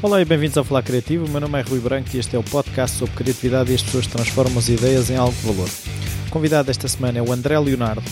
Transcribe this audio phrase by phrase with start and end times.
[0.00, 1.26] Olá e bem-vindos ao Falar Criativo.
[1.26, 3.82] O meu nome é Rui Branco e este é o podcast sobre criatividade e as
[3.82, 5.68] pessoas transformam as ideias em algo de valor.
[6.28, 8.04] O convidado desta semana é o André Leonardo.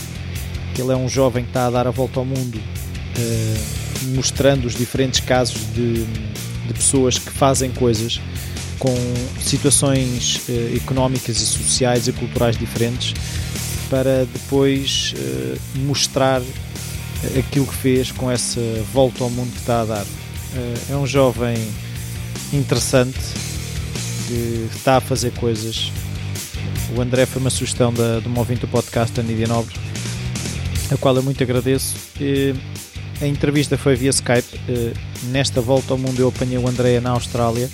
[0.77, 2.61] Ele é um jovem que está a dar a volta ao mundo,
[3.17, 3.57] eh,
[4.15, 8.19] mostrando os diferentes casos de, de pessoas que fazem coisas
[8.77, 8.93] com
[9.39, 13.13] situações eh, económicas e sociais e culturais diferentes
[13.89, 16.41] para depois eh, mostrar
[17.39, 18.59] aquilo que fez com essa
[18.91, 20.05] volta ao mundo que está a dar.
[20.55, 21.55] Eh, é um jovem
[22.53, 23.19] interessante
[24.27, 25.91] que está a fazer coisas.
[26.95, 29.75] O André foi uma sugestão da, de ouvinte do podcast da Nídia Nobre,
[30.91, 31.95] a qual eu muito agradeço.
[33.21, 34.59] A entrevista foi via Skype.
[34.69, 34.93] Eh,
[35.31, 37.69] nesta volta ao mundo eu apanhei o André na Austrália.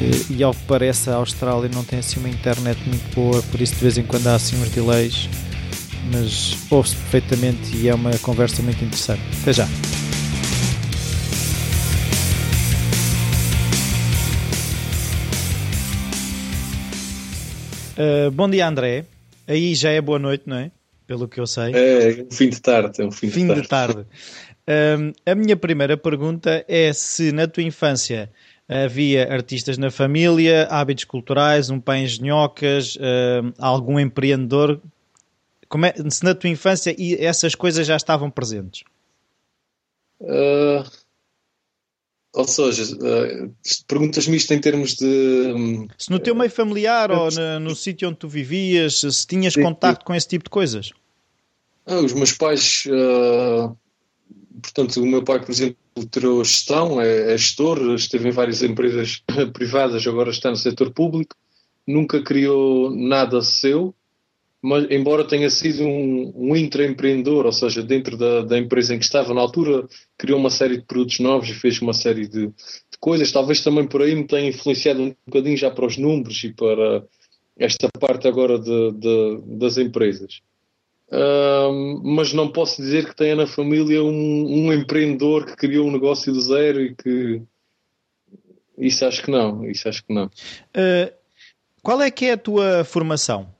[0.00, 3.60] Eh, e ao que parece a Austrália não tem assim uma internet muito boa, por
[3.60, 5.28] isso de vez em quando há assim uns delays,
[6.12, 9.22] mas ouve-se perfeitamente e é uma conversa muito interessante.
[9.42, 9.68] Até já!
[17.94, 19.04] Uh, bom dia, André.
[19.46, 20.70] Aí já é boa noite, não é?
[21.06, 21.72] Pelo que eu sei.
[21.74, 23.00] É, um fim de tarde.
[23.00, 23.62] É um fim, fim de tarde.
[23.62, 24.06] De tarde.
[24.66, 28.30] Uh, a minha primeira pergunta é se na tua infância
[28.68, 34.80] havia artistas na família, hábitos culturais, um pai engenhocas, uh, algum empreendedor.
[35.68, 38.84] Como é, se na tua infância essas coisas já estavam presentes?
[40.20, 40.84] Uh,
[42.34, 43.54] ou seja, uh,
[43.86, 45.52] perguntas-me isto em termos de.
[45.54, 49.26] Um, se no teu meio familiar uh, ou no, no sítio onde tu vivias, se
[49.26, 50.90] tinhas contacto com esse tipo de coisas?
[51.86, 52.84] Ah, os meus pais.
[52.86, 53.76] Uh,
[54.60, 55.76] portanto, o meu pai, por exemplo,
[56.10, 59.22] tirou gestão, é, é gestor, esteve em várias empresas
[59.54, 61.36] privadas, agora está no setor público,
[61.86, 63.94] nunca criou nada seu
[64.64, 69.04] mas embora tenha sido um, um intraempreendedor, ou seja, dentro da, da, empresa em que
[69.04, 72.98] estava na altura, criou uma série de produtos novos e fez uma série de, de,
[72.98, 73.30] coisas.
[73.30, 77.04] Talvez também por aí me tenha influenciado um bocadinho já para os números e para
[77.58, 80.40] esta parte agora de, de, das empresas.
[82.02, 84.08] Mas não posso dizer que tenha na família um,
[84.66, 87.42] um, empreendedor que criou um negócio do zero e que
[88.78, 90.24] isso acho que não, isso acho que não.
[90.24, 91.12] Uh,
[91.82, 93.53] qual é que é a tua formação?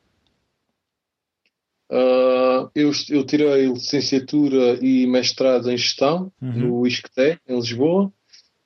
[1.95, 6.53] Uh, eu, eu tirei licenciatura e mestrado em gestão uhum.
[6.53, 8.13] no ISCTE, em Lisboa,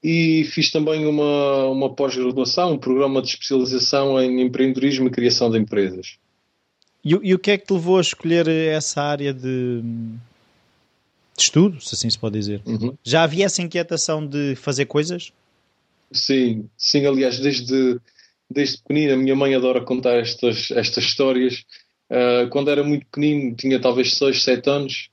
[0.02, 5.58] e fiz também uma, uma pós-graduação, um programa de especialização em empreendedorismo e criação de
[5.58, 6.16] empresas.
[7.04, 9.82] E, e, o que é que te levou a escolher essa área de,
[11.36, 12.62] de estudo, se assim se pode dizer?
[12.64, 12.96] Uhum.
[13.04, 15.34] Já havia essa inquietação de fazer coisas?
[16.10, 18.00] Sim, sim, aliás, desde,
[18.50, 21.66] desde pequenina, a minha mãe adora contar estas, estas histórias
[22.10, 25.10] Uh, quando era muito pequenino, tinha talvez 6, 7 anos,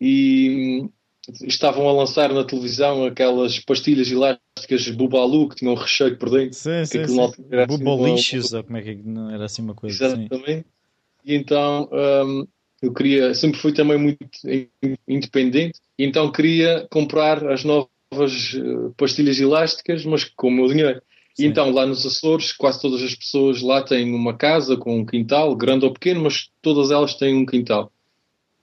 [0.00, 0.90] e hum,
[1.44, 6.54] estavam a lançar na televisão aquelas pastilhas elásticas Bubalu que tinham um recheio por dentro.
[6.54, 7.20] Sim, sim, sim.
[7.20, 10.44] Assim Bubolicious, ou como é que não era assim uma coisa Exatamente.
[10.44, 10.64] Sim.
[11.24, 12.46] E então um,
[12.82, 14.18] eu queria, sempre fui também muito
[15.06, 17.88] independente, e então queria comprar as novas
[18.56, 21.00] eh, pastilhas elásticas, mas com o meu dinheiro.
[21.38, 25.06] E então, lá nos Açores, quase todas as pessoas lá têm uma casa com um
[25.06, 27.90] quintal, grande ou pequeno, mas todas elas têm um quintal.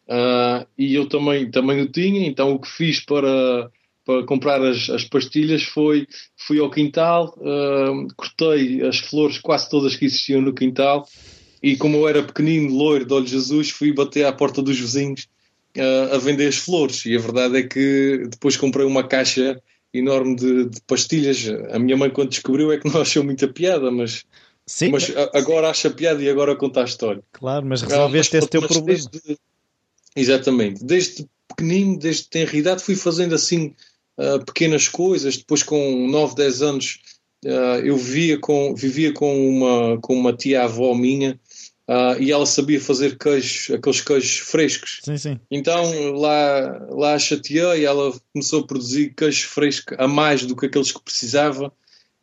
[0.08, 3.70] Uh, e eu também, também o tinha, então o que fiz para,
[4.04, 9.96] para comprar as, as pastilhas foi fui ao quintal, uh, cortei as flores quase todas
[9.96, 11.06] que existiam no quintal
[11.62, 15.28] e como eu era pequenino, loiro, de olhos Jesus, fui bater à porta dos vizinhos
[15.78, 17.06] uh, a vender as flores.
[17.06, 19.62] E a verdade é que depois comprei uma caixa
[19.94, 21.48] enorme de, de, pastilhas.
[21.72, 24.26] A minha mãe, quando descobriu, é que não achou muita piada, mas,
[24.66, 27.24] Sim, mas, agora acha piada e agora conta a história.
[27.32, 28.86] Claro, mas resolveste ah, mas, esse teu problema.
[29.12, 29.40] Desde,
[30.16, 30.84] exatamente.
[30.84, 33.74] Desde pequenino, desde tenra idade, fui fazendo assim
[34.18, 35.38] uh, pequenas coisas.
[35.38, 37.00] Depois, com 9, 10 anos,
[37.46, 41.40] uh, eu vivia com, vivia com uma, com uma tia-avó minha
[41.90, 45.00] Uh, e ela sabia fazer queijos, aqueles queijos frescos.
[45.04, 45.40] Sim, sim.
[45.50, 50.56] Então lá, lá a chateei e ela começou a produzir queijo fresco a mais do
[50.56, 51.74] que aqueles que precisava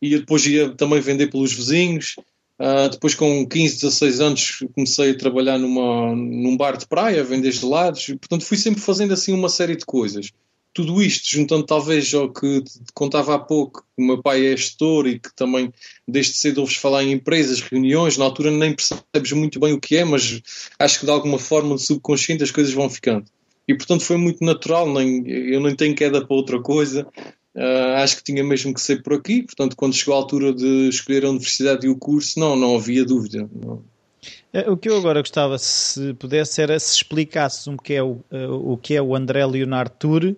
[0.00, 2.14] e depois ia também vender pelos vizinhos.
[2.60, 7.24] Uh, depois com 15, 16 anos comecei a trabalhar numa, num bar de praia, a
[7.24, 8.08] vender gelados.
[8.08, 10.30] E, portanto fui sempre fazendo assim uma série de coisas
[10.76, 12.62] tudo isto, juntando talvez ao que
[12.92, 15.72] contava há pouco, o meu pai é gestor e que também
[16.06, 19.96] desde cedo ouves falar em empresas, reuniões, na altura nem percebes muito bem o que
[19.96, 20.42] é, mas
[20.78, 23.24] acho que de alguma forma subconsciente as coisas vão ficando.
[23.66, 27.06] E portanto foi muito natural, nem, eu não tenho queda para outra coisa,
[27.54, 30.90] uh, acho que tinha mesmo que ser por aqui, portanto quando chegou a altura de
[30.90, 33.48] escolher a universidade e o curso, não, não havia dúvida.
[33.64, 33.82] Não.
[34.52, 38.20] É, o que eu agora gostava, se pudesse, era se explicasses um que é o,
[38.30, 40.36] o que é o André Leonardo Tour,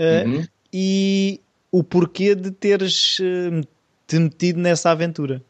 [0.00, 0.46] Uh, uhum.
[0.72, 3.66] E o porquê de teres uh,
[4.06, 5.44] te metido nessa aventura.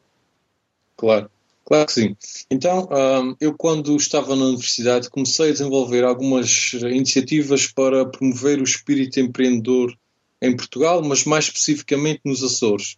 [0.96, 1.30] Claro,
[1.64, 2.16] claro que sim.
[2.50, 8.64] Então, um, eu quando estava na universidade comecei a desenvolver algumas iniciativas para promover o
[8.64, 9.96] espírito empreendedor
[10.42, 12.96] em Portugal, mas mais especificamente nos Açores.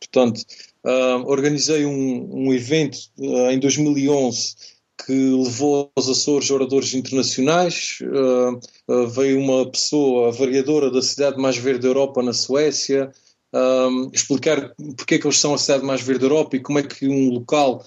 [0.00, 0.42] Portanto,
[0.84, 4.56] uh, organizei um, um evento uh, em 2011
[5.04, 7.98] que levou aos Açores oradores internacionais.
[8.02, 13.10] Uh, veio uma pessoa, a variadora da cidade mais verde da Europa, na Suécia,
[13.52, 16.78] um, explicar porque é que eles são a cidade mais verde da Europa e como
[16.78, 17.82] é que um local,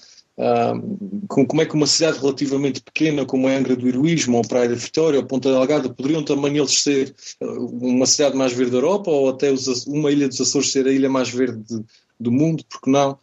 [1.27, 4.75] como é que uma cidade relativamente pequena como a Angra do Heroísmo, ou Praia da
[4.75, 9.29] Vitória, ou Ponta Delgada, poderiam também eles ser uma cidade mais verde da Europa, ou
[9.29, 11.83] até os, uma ilha dos Açores ser a ilha mais verde de,
[12.19, 13.19] do mundo, porque não?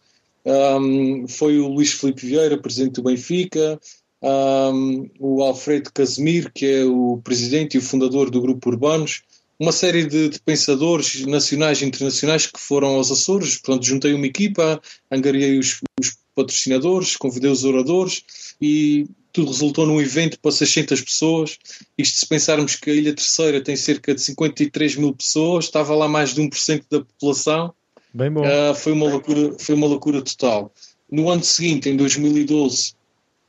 [0.48, 3.78] Um, foi o Luís Filipe Vieira, presidente do Benfica,
[4.22, 9.22] um, o Alfredo Casimir, que é o presidente e o fundador do Grupo Urbanos,
[9.60, 13.58] uma série de, de, pensadores nacionais e internacionais que foram aos Açores.
[13.58, 14.80] Portanto, juntei uma equipa,
[15.10, 18.22] angariei os, os patrocinadores, convidei os oradores
[18.60, 21.58] e tudo resultou num evento para 600 pessoas.
[21.96, 26.08] Isto se pensarmos que a Ilha Terceira tem cerca de 53 mil pessoas, estava lá
[26.08, 27.74] mais de 1% da população.
[28.12, 28.42] Bem bom.
[28.42, 30.72] Uh, foi, uma loucura, foi uma loucura total.
[31.10, 32.94] No ano seguinte, em 2012,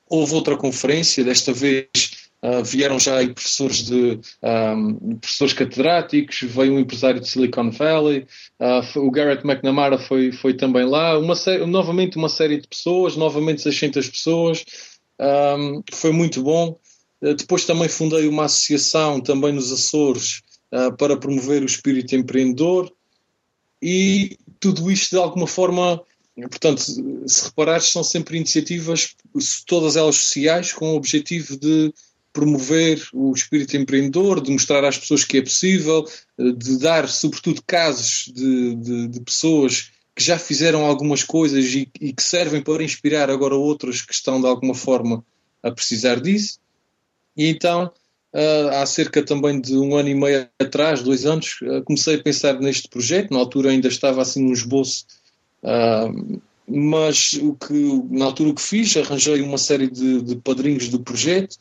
[0.09, 6.73] houve outra conferência, desta vez Uh, vieram já aí professores de um, professores catedráticos, veio
[6.73, 8.25] um empresário de Silicon Valley,
[8.61, 11.33] uh, o Garrett McNamara foi, foi também lá, uma
[11.67, 14.63] novamente uma série de pessoas, novamente 600 pessoas,
[15.19, 16.79] um, foi muito bom.
[17.21, 20.41] Depois também fundei uma associação também nos Açores
[20.97, 22.89] para promover o espírito empreendedor
[23.81, 26.01] e tudo isto de alguma forma
[26.47, 29.15] Portanto, se reparares, são sempre iniciativas,
[29.65, 31.93] todas elas sociais, com o objetivo de
[32.31, 36.05] promover o espírito empreendedor, de mostrar às pessoas que é possível,
[36.37, 42.13] de dar, sobretudo, casos de, de, de pessoas que já fizeram algumas coisas e, e,
[42.13, 45.23] que servem para inspirar agora outros que estão de alguma forma
[45.63, 46.59] a precisar disso.
[47.35, 47.91] E então,
[48.33, 52.23] uh, há cerca também de um ano e meio atrás, dois anos, uh, comecei a
[52.23, 53.31] pensar neste projeto.
[53.31, 55.05] Na altura ainda estava assim num esboço,
[55.63, 60.89] uh, mas o que, na altura o que fiz, arranjei uma série de, de padrinhos
[60.89, 61.57] do projeto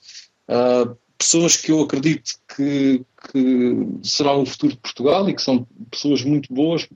[1.18, 6.22] pessoas que eu acredito que, que, serão o futuro de Portugal e que são pessoas
[6.22, 6.88] muito boas.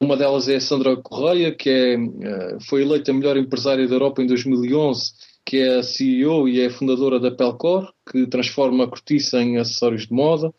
[0.00, 4.20] Uma delas é a Sandra Correia, que é, foi eleita a melhor empresária da Europa
[4.20, 5.12] em 2011,
[5.50, 10.06] que é a CEO e é fundadora da Pelcor, que transforma a cortiça em acessórios
[10.06, 10.54] de moda.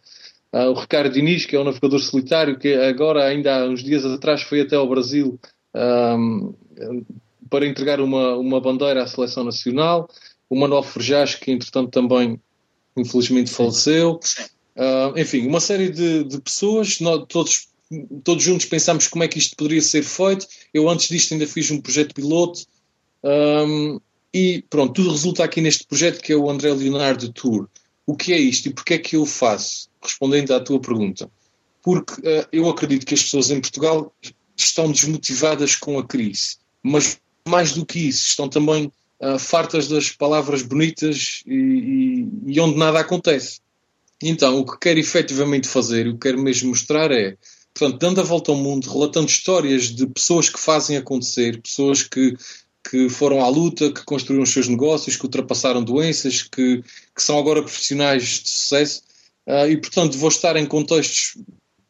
[0.52, 4.04] Uh, o Ricardo Diniz, que é um navegador solitário, que agora, ainda há uns dias
[4.04, 5.40] atrás, foi até ao Brasil
[5.74, 6.54] um,
[7.50, 10.10] para entregar uma, uma bandeira à seleção nacional
[10.50, 12.38] o Manuel Forjás, que entretanto também
[12.98, 14.20] infelizmente faleceu.
[14.76, 17.70] Uh, enfim, uma série de, de pessoas, nós, todos,
[18.26, 20.46] todos juntos pensámos como é que isto poderia ser feito.
[20.74, 22.66] Eu antes disto ainda fiz um projeto piloto
[23.24, 24.02] um,
[24.34, 27.68] e pronto, tudo resulta aqui neste projeto que é o André Leonardo Tour.
[28.06, 29.90] O que é isto e porquê é que eu faço?
[30.02, 31.30] Respondendo à tua pergunta.
[31.84, 34.14] Porque uh, eu acredito que as pessoas em Portugal
[34.56, 40.10] estão desmotivadas com a crise, mas mais do que isso, estão também uh, fartas das
[40.10, 43.60] palavras bonitas e, e, e, onde nada acontece.
[44.22, 47.36] Então, o que quero efetivamente fazer, o que quero mesmo mostrar é,
[47.74, 52.36] portanto, dando a volta ao mundo, relatando histórias de pessoas que fazem acontecer, pessoas que,
[52.92, 56.84] que foram à luta, que construíram os seus negócios, que ultrapassaram doenças, que,
[57.16, 59.02] que são agora profissionais de sucesso.
[59.48, 61.38] Uh, e, portanto, vou estar em contextos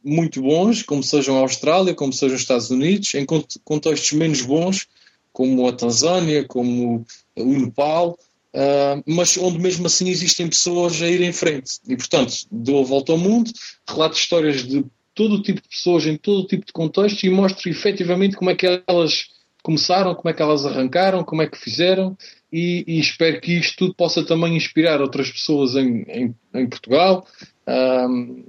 [0.06, 3.26] muito bons, como sejam a Austrália, como sejam os Estados Unidos, em
[3.64, 4.88] contextos menos bons,
[5.34, 7.04] como a Tanzânia, como
[7.36, 8.16] o Nepal,
[8.54, 11.80] uh, mas onde mesmo assim existem pessoas a ir em frente.
[11.88, 13.52] E, portanto, dou a volta ao mundo,
[13.90, 17.30] relato histórias de todo o tipo de pessoas, em todo o tipo de contexto e
[17.32, 21.58] mostro efetivamente como é que elas começaram, como é que elas arrancaram, como é que
[21.58, 22.18] fizeram
[22.52, 27.26] e, e espero que isto tudo possa também inspirar outras pessoas em, em, em Portugal
[27.68, 28.44] um,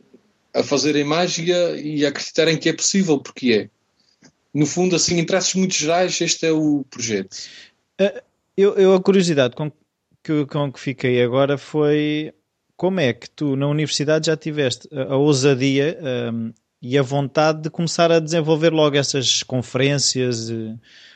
[0.54, 3.82] a fazerem mágica e a acreditarem que é possível, porque é
[4.54, 7.34] no fundo, assim, em traços muito gerais, este é o projeto.
[8.00, 8.20] Uh,
[8.56, 9.72] eu, eu, a curiosidade com
[10.22, 12.34] que, com que fiquei agora foi
[12.76, 15.98] como é que tu na universidade já tiveste a, a ousadia
[16.32, 20.50] um, e a vontade de começar a desenvolver logo essas conferências,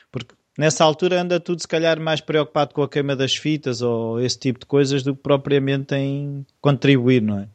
[0.09, 4.21] porque nessa altura anda tudo se calhar mais preocupado com a queima das fitas ou
[4.21, 7.49] esse tipo de coisas do que propriamente em contribuir, não é?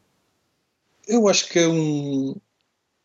[1.07, 2.35] Eu acho que é um,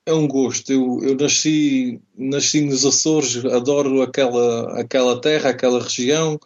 [0.04, 0.70] é um gosto.
[0.70, 6.38] Eu, eu nasci, nasci nos Açores, adoro aquela, aquela terra, aquela região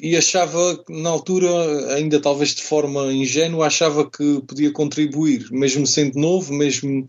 [0.00, 6.18] e achava, na altura, ainda talvez de forma ingênua, achava que podia contribuir, mesmo sendo
[6.18, 7.06] novo, mesmo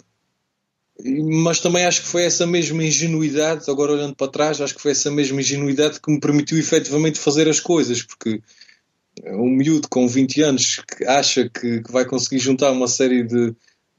[1.03, 4.91] mas também acho que foi essa mesma ingenuidade, agora olhando para trás, acho que foi
[4.91, 8.41] essa mesma ingenuidade que me permitiu efetivamente fazer as coisas, porque
[9.25, 13.55] um miúdo com 20 anos que acha que, que vai conseguir juntar uma série de,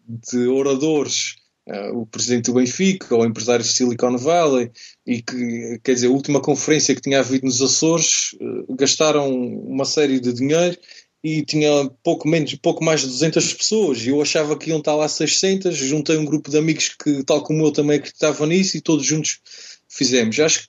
[0.07, 1.37] de oradores,
[1.69, 4.71] uh, o presidente do Benfica ou empresários de Silicon Valley,
[5.07, 9.85] e que, quer dizer, a última conferência que tinha havido nos Açores, uh, gastaram uma
[9.85, 10.77] série de dinheiro
[11.23, 14.95] e tinha pouco, menos, pouco mais de 200 pessoas e eu achava que iam estar
[14.95, 18.81] lá 600, juntei um grupo de amigos que, tal como eu, também acreditavam nisso e
[18.81, 19.41] todos juntos
[19.89, 20.39] fizemos.
[20.39, 20.69] Acho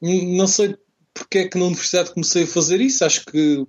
[0.00, 0.76] não sei
[1.14, 3.66] porque é que na universidade comecei a fazer isso, acho que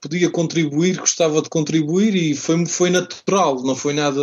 [0.00, 4.20] podia contribuir, gostava de contribuir e foi, foi natural, não foi nada,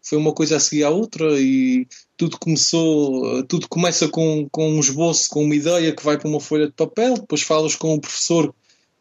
[0.00, 1.86] foi uma coisa a seguir à outra e
[2.16, 6.40] tudo começou, tudo começa com, com um esboço, com uma ideia que vai para uma
[6.40, 8.54] folha de papel, depois falas com o professor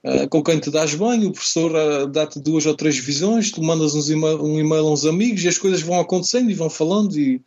[0.03, 3.61] Uh, com quem te dás bem, o professor uh, dá-te duas ou três visões, tu
[3.61, 6.69] mandas uns email, um e-mail a uns amigos e as coisas vão acontecendo e vão
[6.69, 7.41] falando e,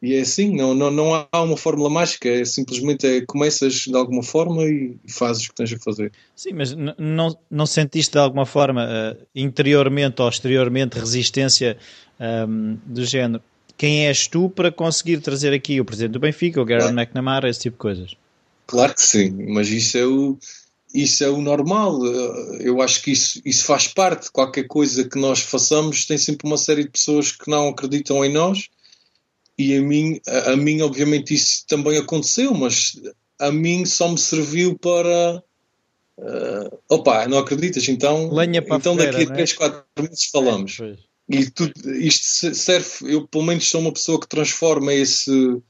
[0.00, 3.96] e é assim, não, não, não há uma fórmula mágica, é simplesmente é, começas de
[3.96, 6.12] alguma forma e, e fazes o que tens a fazer.
[6.36, 11.76] Sim, mas não, não sentiste de alguma forma, uh, interiormente ou exteriormente, resistência
[12.48, 13.42] um, do género?
[13.76, 16.96] Quem és tu para conseguir trazer aqui o presidente do Benfica, o Gary claro.
[16.96, 18.16] McNamara, esse tipo de coisas?
[18.68, 20.38] Claro que sim, mas isso é o
[21.02, 22.04] isso é o normal.
[22.60, 24.30] Eu acho que isso, isso faz parte.
[24.32, 28.32] Qualquer coisa que nós façamos tem sempre uma série de pessoas que não acreditam em
[28.32, 28.68] nós.
[29.56, 33.00] E a mim, a, a mim obviamente, isso também aconteceu, mas
[33.38, 35.42] a mim só me serviu para.
[36.18, 37.88] Uh, opa, não acreditas?
[37.88, 38.28] Então,
[38.76, 40.80] então daqui a 3, 4 meses falamos.
[40.80, 40.96] É,
[41.28, 42.88] e tudo, isto serve.
[43.02, 45.62] Eu, pelo menos, sou uma pessoa que transforma esse,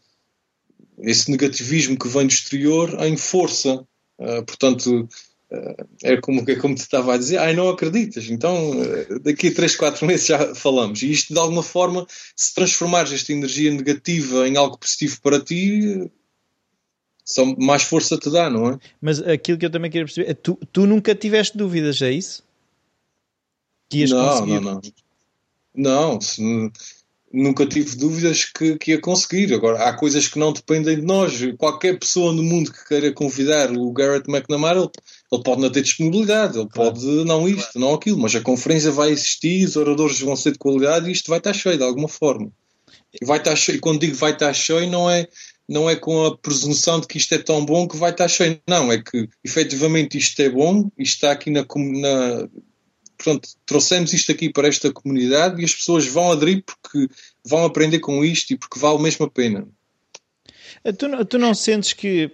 [1.01, 3.85] esse negativismo que vem do exterior em força
[4.19, 5.09] Uh, portanto,
[5.51, 9.49] uh, é, como, é como te estava a dizer, ai, não acreditas, então uh, daqui
[9.49, 11.03] a 3, 4 meses já falamos.
[11.03, 16.11] E isto, de alguma forma, se transformares esta energia negativa em algo positivo para ti,
[17.25, 18.79] só mais força te dá, não é?
[19.01, 22.43] Mas aquilo que eu também queria perceber é tu, tu nunca tiveste dúvidas, é isso?
[23.89, 24.61] Que ias não, conseguir?
[24.61, 24.81] Não, não.
[25.75, 26.43] Não, se,
[27.33, 29.53] nunca tive dúvidas que, que ia conseguir.
[29.53, 31.39] Agora, há coisas que não dependem de nós.
[31.57, 34.91] Qualquer pessoa no mundo que queira convidar o Garrett McNamara, ele,
[35.33, 36.93] ele pode não ter disponibilidade, ele claro.
[36.93, 37.81] pode não isto, claro.
[37.81, 41.29] não aquilo, mas a conferência vai existir, os oradores vão ser de qualidade e isto
[41.29, 42.51] vai estar cheio de alguma forma.
[43.21, 45.27] E vai estar cheio, quando digo vai estar cheio, não é,
[45.69, 48.61] não é com a presunção de que isto é tão bom que vai estar cheio.
[48.69, 52.49] Não, é que efetivamente isto é bom, isto está aqui na, na
[53.19, 57.13] portanto, trouxemos isto aqui para esta comunidade e as pessoas vão aderir porque
[57.45, 59.67] vão aprender com isto e porque vale mesmo a pena.
[60.85, 62.31] Eh, tu, tu não sentes que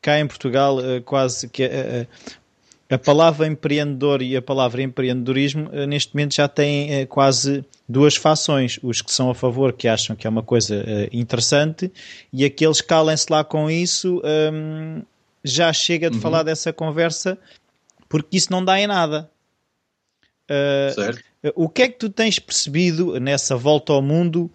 [0.00, 2.06] cá em Portugal eh, quase que a, eh,
[2.88, 8.78] a, palavra empreendedor e a palavra empreendedorismo neste momento já têm quase duas fações.
[8.82, 11.90] Os que são a favor, que acham que é uma coisa interessante,
[12.32, 14.20] e aqueles que calem-se lá com isso,
[15.42, 16.22] já chega de uhum.
[16.22, 17.38] falar dessa conversa
[18.12, 19.30] porque isso não dá em nada.
[20.50, 24.50] Uh, o que é que tu tens percebido nessa volta ao mundo?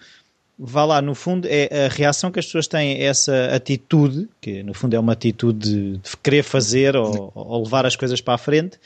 [0.60, 4.64] Vá lá, no fundo, é a reação que as pessoas têm a essa atitude, que
[4.64, 8.34] no fundo é uma atitude de, de querer fazer ou, ou, levar as coisas para
[8.34, 8.80] a frente,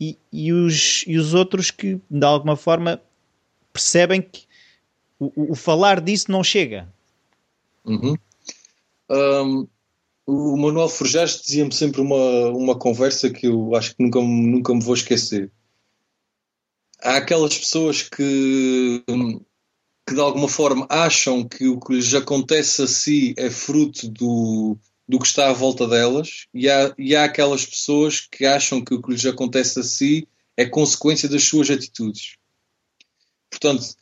[0.00, 3.00] e, e, os, e os outros que, de alguma forma,
[3.70, 4.44] percebem que
[5.18, 6.88] o, o falar disso não chega.
[7.84, 8.16] Uhum.
[9.10, 9.68] Um,
[10.26, 14.82] o Manuel Forjares dizia-me sempre uma, uma conversa que eu acho que nunca, nunca me
[14.82, 15.50] vou esquecer
[17.02, 19.02] há aquelas pessoas que,
[20.06, 24.76] que de alguma forma acham que o que lhes acontece a si é fruto do,
[25.08, 28.94] do que está à volta delas, e há, e há aquelas pessoas que acham que
[28.94, 32.36] o que lhes acontece a si é consequência das suas atitudes.
[33.50, 33.94] Portanto,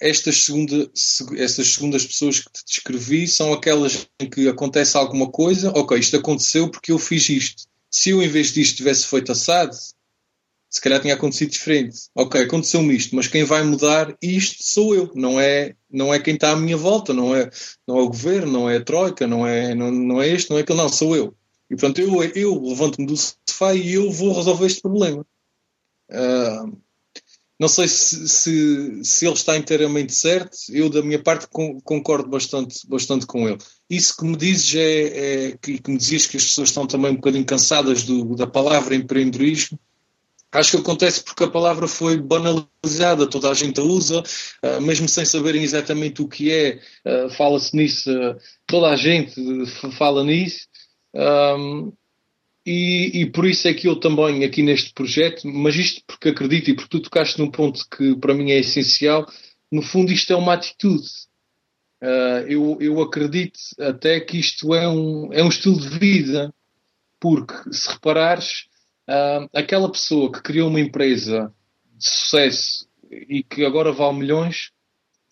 [0.00, 0.90] estas, segunda,
[1.36, 6.16] estas segundas pessoas que te descrevi são aquelas em que acontece alguma coisa, ok, isto
[6.16, 7.64] aconteceu porque eu fiz isto.
[7.90, 9.76] Se eu, em vez disto, tivesse feito assado,
[10.68, 11.96] se calhar tinha acontecido diferente.
[12.14, 16.34] Ok, aconteceu-me isto, mas quem vai mudar isto sou eu, não é, não é quem
[16.34, 17.50] está à minha volta, não é,
[17.86, 20.58] não é o governo, não é a troika, não é, não, não é este, não
[20.58, 21.34] é aquele, não, sou eu.
[21.70, 25.26] E portanto eu, eu levanto-me do sofá e eu vou resolver este problema.
[26.10, 26.78] Uh,
[27.58, 32.86] não sei se, se, se, ele está inteiramente certo, eu da minha parte concordo bastante,
[32.86, 33.58] bastante com ele.
[33.88, 37.12] Isso que me dizes é, é que, que, me dizias que as pessoas estão também
[37.12, 39.78] um bocadinho cansadas do, da palavra empreendedorismo
[40.56, 44.22] Acho que acontece porque a palavra foi banalizada, toda a gente a usa,
[44.62, 48.36] uh, mesmo sem saberem exatamente o que é, uh, fala-se nisso, uh,
[48.66, 49.34] toda a gente
[49.98, 50.66] fala nisso.
[51.14, 51.92] Um,
[52.64, 56.70] e, e, por isso é que eu também, aqui neste projeto, mas isto porque acredito
[56.70, 59.26] e porque tu tocaste num ponto que para mim é essencial,
[59.70, 61.06] no fundo isto é uma atitude.
[62.02, 66.52] Uh, eu, eu acredito até que isto é um, é um estilo de vida,
[67.20, 68.66] porque se reparares,
[69.08, 71.52] uh, aquela pessoa que criou uma empresa
[71.96, 74.70] de sucesso e que agora vale milhões,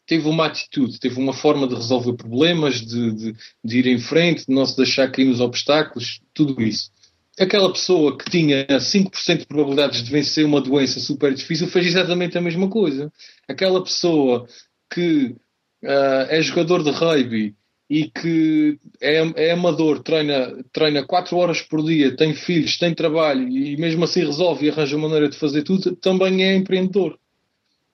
[0.07, 4.47] teve uma atitude, teve uma forma de resolver problemas, de, de, de ir em frente,
[4.47, 6.91] de não se deixar cair nos obstáculos, tudo isso.
[7.39, 12.39] Aquela pessoa que tinha 5% de probabilidades de vencer uma doença super difícil fez exatamente
[12.39, 13.13] a mesma coisa.
[13.49, 14.47] Aquela pessoa
[14.93, 15.35] que
[15.83, 17.57] uh, é jogador de rugby
[17.89, 23.47] e que é, é amador, treina, treina 4 horas por dia, tem filhos, tem trabalho
[23.49, 27.19] e mesmo assim resolve e arranja maneira de fazer tudo, também é empreendedor.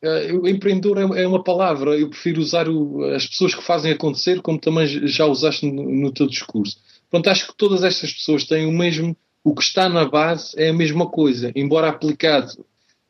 [0.02, 4.40] Uh, empreendedor é, é, uma palavra, eu prefiro usar o, as pessoas que fazem acontecer,
[4.40, 6.78] como também já usaste no, no teu discurso.
[7.10, 10.68] Pronto, acho que todas estas pessoas têm o mesmo, o que está na base é
[10.68, 12.64] a mesma coisa, embora aplicado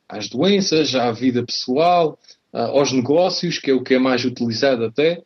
[0.08, 2.18] às doenças, à vida pessoal,
[2.52, 5.22] aos negócios, que é o que é mais utilizado até.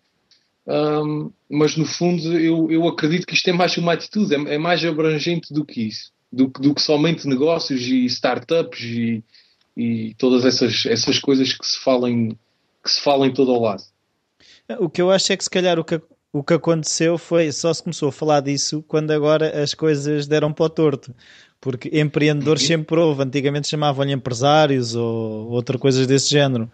[0.66, 4.58] Um, mas no fundo eu, eu acredito que isto é mais uma atitude, é, é
[4.58, 9.22] mais abrangente do que isso, do, do, que somente negócios e startups e,
[9.76, 12.30] e todas essas, essas coisas que se falam
[12.82, 13.82] que se falam em todo o lado.
[14.78, 16.00] O que eu acho é que se calhar o que,
[16.32, 20.52] o que aconteceu foi só se começou a falar disso quando agora as coisas deram
[20.52, 21.14] para o torto.
[21.60, 22.68] Porque empreendedores uhum.
[22.68, 26.70] sempre houve, antigamente chamavam-lhe empresários ou outra coisas desse género.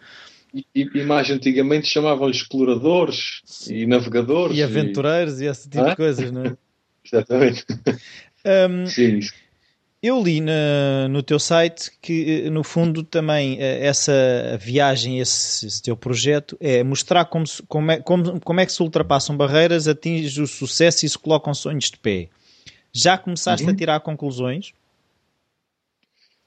[1.06, 4.56] Mais antigamente chamavam-lhe exploradores e navegadores.
[4.56, 5.90] E aventureiros e, e esse tipo ah?
[5.90, 6.56] de coisas, não é?
[7.04, 7.64] Exatamente.
[8.44, 9.20] Um, Sim.
[10.02, 15.82] Eu li na, no teu site que, no fundo, também eh, essa viagem, esse, esse
[15.82, 20.40] teu projeto, é mostrar como, como, é, como, como é que se ultrapassam barreiras, atinge
[20.40, 22.28] o sucesso e se colocam sonhos de pé.
[22.90, 23.72] Já começaste uhum.
[23.72, 24.72] a tirar conclusões?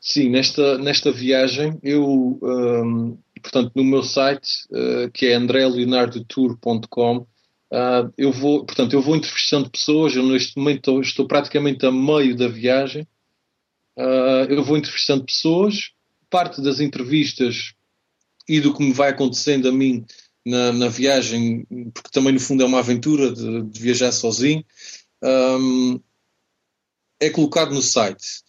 [0.01, 7.27] Sim, nesta, nesta viagem eu um, portanto, no meu site, uh, que é andreleonardotour.com, uh,
[7.71, 11.91] eh, eu vou, portanto, eu vou entrevistando pessoas, eu neste momento estou, estou praticamente a
[11.91, 13.07] meio da viagem,
[13.97, 15.91] uh, eu vou entrevistando pessoas,
[16.29, 17.73] parte das entrevistas
[18.47, 20.05] e do que me vai acontecendo a mim
[20.45, 24.63] na, na viagem, porque também no fundo é uma aventura de, de viajar sozinho,
[25.23, 25.99] um,
[27.19, 28.42] é colocado no site.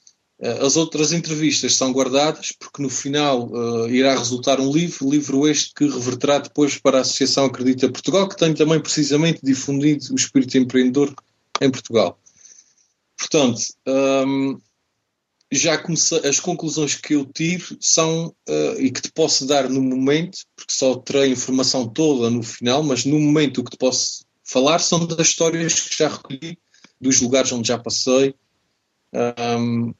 [0.44, 5.48] Eh, as outras entrevistas são guardadas porque no final uh, irá resultar um livro, livro
[5.48, 10.16] este que reverterá depois para a Associação Acredita Portugal, que tem também precisamente difundido o
[10.16, 11.14] espírito empreendedor
[11.62, 12.18] em Portugal.
[13.16, 14.58] Portanto, um, ehm,
[15.50, 19.80] já comecei, as conclusões que eu tiro são, uh, e que te posso dar no
[19.80, 23.78] momento, porque só terei a informação toda no final, mas no momento o que te
[23.78, 26.58] posso falar são das histórias que já recolhi,
[27.00, 28.34] dos lugares onde já passei.
[29.14, 29.94] Um, ehm,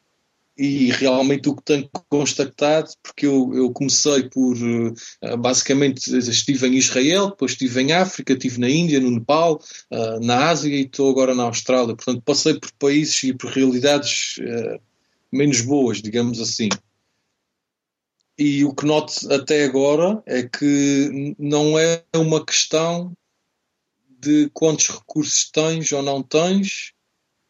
[0.56, 6.74] e realmente o que tenho constatado, porque eu, eu comecei por, uh, basicamente, estive em
[6.74, 11.10] Israel, depois estive em África, estive na Índia, no Nepal, uh, na Ásia e estou
[11.10, 11.96] agora na Austrália.
[11.96, 14.80] Portanto, passei por países e por realidades uh,
[15.32, 16.68] menos boas, digamos assim.
[18.38, 23.12] E o que noto até agora é que não é uma questão
[24.24, 26.93] de quantos recursos tens ou não tens,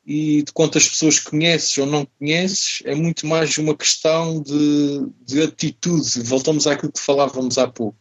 [0.07, 5.43] e de quantas pessoas conheces ou não conheces, é muito mais uma questão de, de
[5.43, 6.21] atitude.
[6.23, 7.97] Voltamos àquilo que falávamos há pouco.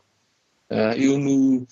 [0.69, 1.67] Uh, eu no,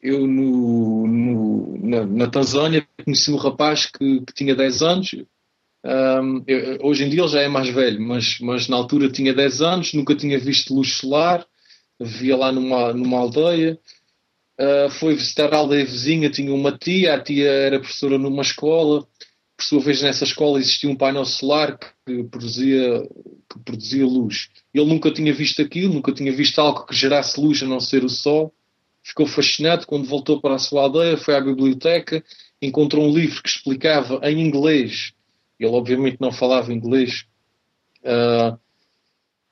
[0.00, 5.14] eu no, no na, na, Tanzânia conheci um rapaz que, que tinha 10 anos.
[5.84, 9.34] Um, eu, hoje em dia ele já é mais velho, mas, mas na altura tinha
[9.34, 11.46] 10 anos, nunca tinha visto luz solar,
[12.00, 13.78] vivia lá numa, numa aldeia.
[14.58, 19.06] Uh, foi visitar a aldeia vizinha, tinha uma tia, a tia era professora numa escola
[19.62, 23.08] por sua vez, nessa escola existia um painel solar que produzia,
[23.48, 24.48] que produzia luz.
[24.74, 28.04] Ele nunca tinha visto aquilo, nunca tinha visto algo que gerasse luz a não ser
[28.04, 28.52] o sol.
[29.04, 32.24] Ficou fascinado quando voltou para a sua aldeia, foi à biblioteca,
[32.60, 35.12] encontrou um livro que explicava em inglês,
[35.58, 37.24] ele obviamente não falava inglês,
[38.02, 38.58] uh,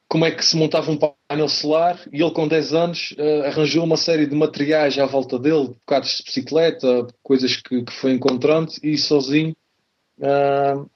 [0.08, 3.84] como é que se montava um painel solar e ele com 10 anos uh, arranjou
[3.84, 8.72] uma série de materiais à volta dele, bocados de bicicleta, coisas que, que foi encontrando
[8.82, 9.54] e sozinho
[10.20, 10.90] uh,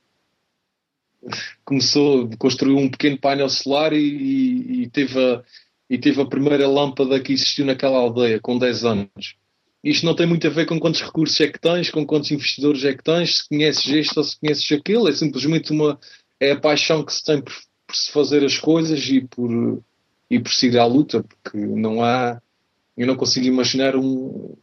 [1.65, 5.43] começou, construiu um pequeno painel solar e, e, e, teve a,
[5.89, 9.37] e teve a primeira lâmpada que existiu naquela aldeia, com 10 anos.
[9.83, 12.85] Isto não tem muito a ver com quantos recursos é que tens, com quantos investidores
[12.85, 15.99] é que tens, se conheces este ou se conheces aquele, é simplesmente uma
[16.41, 17.55] é a paixão que se tem por,
[17.87, 19.83] por se fazer as coisas e por,
[20.31, 22.41] e por seguir à luta, porque não há,
[22.97, 24.55] eu não consigo imaginar um,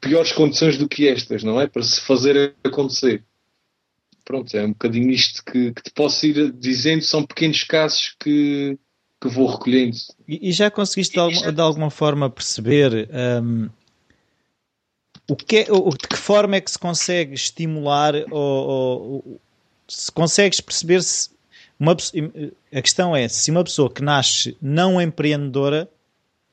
[0.00, 1.66] piores condições do que estas, não é?
[1.66, 3.24] Para se fazer acontecer
[4.28, 8.78] pronto, é um bocadinho isto que, que te posso ir dizendo, são pequenos casos que,
[9.18, 9.96] que vou recolhendo.
[10.28, 13.08] E, e já conseguiste de, alguma, de alguma forma perceber
[13.42, 13.70] um,
[15.30, 19.40] o que é, o, de que forma é que se consegue estimular ou, ou
[19.88, 21.30] se consegues perceber se
[21.80, 21.96] uma,
[22.70, 25.88] a questão é se uma pessoa que nasce não empreendedora,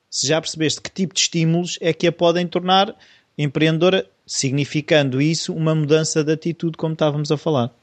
[0.10, 2.96] se já percebeste que tipo de estímulos é que a podem tornar
[3.38, 7.74] empreendedora, significando isso uma mudança de atitude, como estávamos a falar.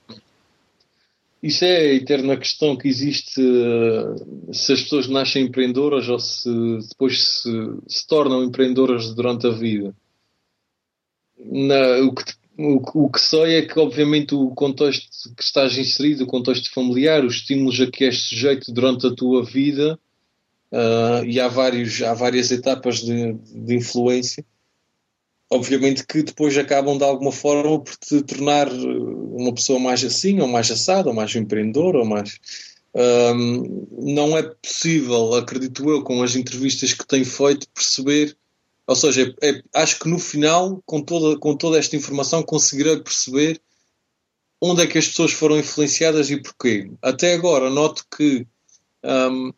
[1.43, 6.49] Isso é a eterna questão que existe eh, se as pessoas nascem empreendedoras ou se
[6.89, 7.51] depois se,
[7.89, 9.93] se tornam empreendedoras durante a vida.
[11.37, 12.23] Na, o, que,
[12.57, 17.25] o, o, que sei é que, obviamente, o contexto que estás inserido, o contexto familiar,
[17.25, 19.99] os estímulos a que és sujeito durante a tua vida,
[20.71, 24.45] uh, e há, vários, há várias etapas de, de influência,
[25.53, 30.49] obviamente que depois acabam de alguma forma por te tornar uma pessoa mais assim, ou
[30.49, 32.39] mais assada, ou mais empreendedora, ou mais.
[32.95, 38.37] Um, não é possível, acredito eu, com as entrevistas que tenho feito, perceber.
[38.87, 42.97] Ou seja, é, é, acho que no final, com toda, com toda esta informação, conseguirei
[43.01, 43.61] perceber
[44.61, 46.91] onde é que as pessoas foram influenciadas e porquê.
[47.03, 48.47] Até agora, noto que
[49.05, 49.53] um,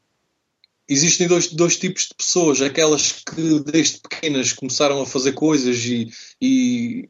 [0.88, 6.10] existem dois, dois tipos de pessoas, aquelas que desde pequenas começaram a fazer coisas e,
[6.40, 7.08] e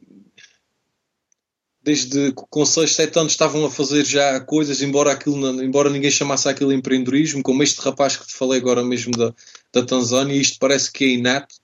[1.85, 6.49] desde com 6, 7 anos estavam a fazer já coisas, embora, aquilo, embora ninguém chamasse
[6.49, 9.33] aquilo empreendedorismo, como este rapaz que te falei agora mesmo da,
[9.71, 11.55] da Tanzânia, isto parece que é inato.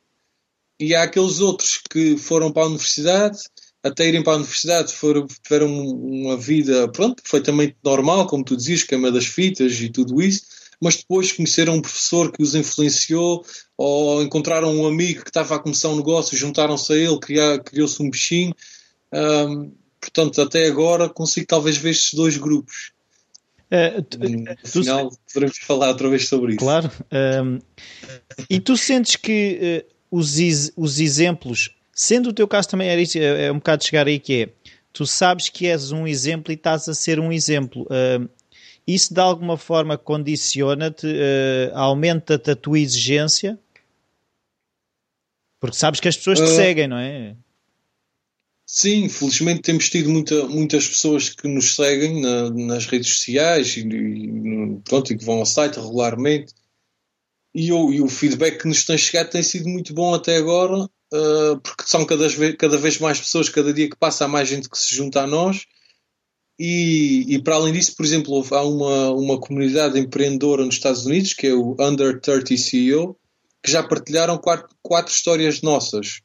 [0.79, 3.39] E há aqueles outros que foram para a universidade,
[3.83, 8.83] até irem para a universidade foram, tiveram uma vida, pronto, perfeitamente normal, como tu dizias,
[8.83, 10.43] queima das fitas e tudo isso,
[10.81, 13.45] mas depois conheceram um professor que os influenciou
[13.77, 17.19] ou encontraram um amigo que estava a começar um negócio, juntaram-se a ele,
[17.63, 18.55] criou-se um bichinho.
[20.01, 22.91] Portanto, até agora consigo talvez ver estes dois grupos.
[23.71, 26.59] Uh, tu, no final tu, poderemos falar outra vez sobre isso.
[26.59, 26.91] Claro.
[27.13, 27.59] Um,
[28.49, 30.35] e tu sentes que uh, os,
[30.75, 34.19] os exemplos, sendo o teu caso também era isso, é, é um bocado chegar aí
[34.19, 34.49] que é,
[34.91, 37.83] tu sabes que és um exemplo e estás a ser um exemplo.
[37.83, 38.27] Uh,
[38.87, 43.59] isso de alguma forma condiciona-te, uh, aumenta-te a tua exigência?
[45.59, 47.35] Porque sabes que as pessoas te uh, seguem, não é?
[48.65, 53.81] Sim, felizmente temos tido muita, muitas pessoas que nos seguem na, nas redes sociais e,
[53.81, 56.53] e, pronto, e que vão ao site regularmente.
[57.53, 60.85] E o, e o, feedback que nos tem chegado tem sido muito bom até agora,
[60.85, 64.47] uh, porque são cada vez, cada vez mais pessoas, cada dia que passa há mais
[64.47, 65.65] gente que se junta a nós
[66.63, 71.33] e, e, para além disso, por exemplo, há uma, uma comunidade empreendedora nos Estados Unidos,
[71.33, 73.17] que é o Under 30 CEO,
[73.63, 76.21] que já partilharam quatro, quatro histórias nossas.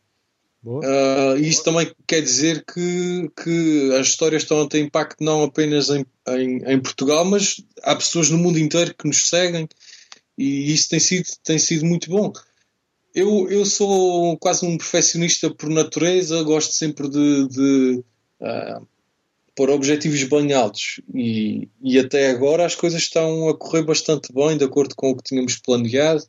[0.62, 5.42] Uh, e isso também quer dizer que, que as histórias estão a ter impacto não
[5.42, 9.66] apenas em, em, em, Portugal, mas há pessoas no mundo inteiro que nos seguem
[10.36, 12.30] e isso tem sido, tem sido muito bom.
[13.14, 18.04] Eu, eu sou quase um perfeccionista por natureza, gosto sempre de, de
[18.40, 18.86] uh,
[19.56, 24.56] pôr objetivos bem altos e, e até agora as coisas estão a correr bastante bem,
[24.56, 26.22] de acordo com o que tínhamos planeado.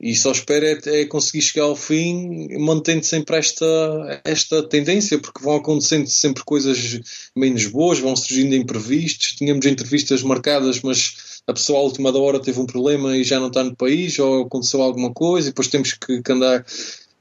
[0.00, 5.42] E só espero é, é conseguir chegar ao fim mantendo sempre esta, esta tendência, porque
[5.42, 7.00] vão acontecendo sempre coisas
[7.34, 9.32] menos boas, vão surgindo imprevistos.
[9.32, 13.40] Tínhamos entrevistas marcadas, mas a pessoa à última da hora teve um problema e já
[13.40, 16.64] não está no país, ou aconteceu alguma coisa, e depois temos que, que andar.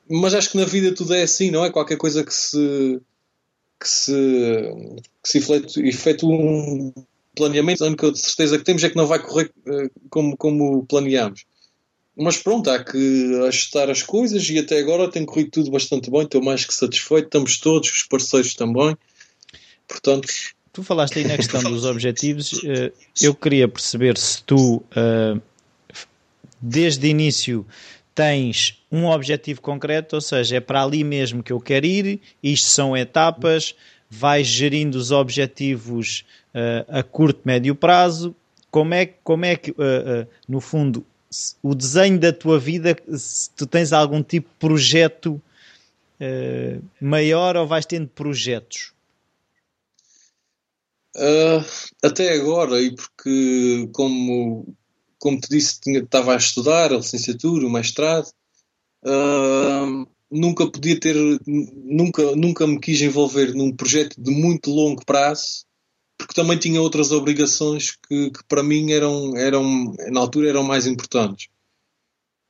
[0.08, 1.72] Mas acho que na vida tudo é assim, não é?
[1.72, 3.02] Qualquer coisa que se
[3.80, 4.14] que se,
[5.24, 6.94] que se efetua um
[7.36, 11.46] planeamento, a única certeza que temos é que não vai correr uh, como, como planeamos.
[12.20, 16.24] Mas pronto, há que ajustar as coisas e até agora tem corrido tudo bastante bem,
[16.24, 18.98] estou mais que satisfeito, estamos todos, os parceiros também.
[19.88, 20.28] Portanto.
[20.74, 25.40] Tu falaste aí na questão dos objetivos, uh, eu queria perceber se tu, uh,
[26.60, 27.66] desde o início,
[28.18, 32.68] tens um objetivo concreto, ou seja, é para ali mesmo que eu quero ir, isto
[32.68, 33.76] são etapas,
[34.10, 36.26] vais gerindo os objetivos
[36.56, 38.36] uh, a curto, médio prazo.
[38.72, 41.06] Como é, como é que, uh, uh, no fundo,
[41.62, 45.40] o desenho da tua vida, se tu tens algum tipo de projeto
[47.00, 48.94] maior ou vais tendo projetos?
[52.02, 54.66] até agora, e porque, como
[55.20, 58.28] como te disse, tinha, estava a estudar a licenciatura, o mestrado.
[59.04, 65.66] Uh, nunca podia ter, nunca, nunca me quis envolver num projeto de muito longo prazo,
[66.18, 70.88] porque também tinha outras obrigações que, que para mim eram, eram, na altura, eram mais
[70.88, 71.48] importantes.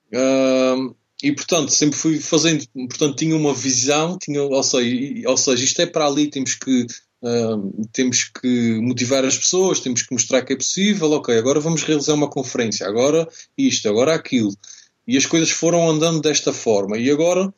[0.08, 5.64] Uh, e portanto, sempre fui fazendo, portanto, tinha uma visão, tinha, ou seja, ou seja,
[5.64, 6.86] isto é para ali, temos que
[7.92, 11.12] Temos que motivar as pessoas, temos que mostrar que é possível.
[11.12, 13.28] Ok, agora vamos realizar uma conferência, agora
[13.58, 14.56] isto, agora aquilo.
[15.08, 16.98] E as coisas foram andando desta forma.
[16.98, 17.54] E agora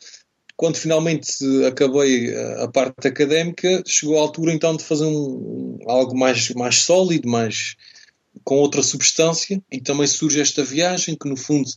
[0.60, 1.32] quando finalmente
[1.65, 7.30] acabei a parte académica, chegou a altura então de fazer um, algo mais, mais sólido,
[7.30, 7.78] mais
[8.43, 11.69] com outra substância, e também surge esta viagem que no fundo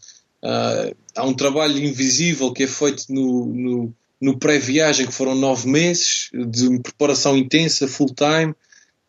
[0.43, 5.69] uh, há um trabalho invisível que é feito no, no, no pré-viagem, que foram nove
[5.69, 8.53] meses de preparação intensa, full-time.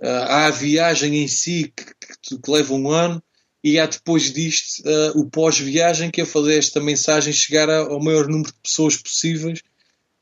[0.02, 3.22] Uh, há a viagem em si que, que, que, leva um ano
[3.64, 8.28] e há depois disto uh, o pós-viagem que é fazer esta mensagem chegar ao maior
[8.28, 9.60] número de pessoas possíveis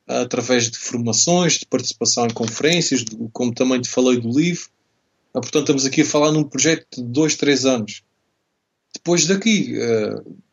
[0.10, 4.68] uh, através de formações, de participação em conferências, como também te falei do livro.
[5.32, 8.04] portanto, estamos aqui a falar num projeto de dois, três anos.
[8.94, 9.74] Depois daqui,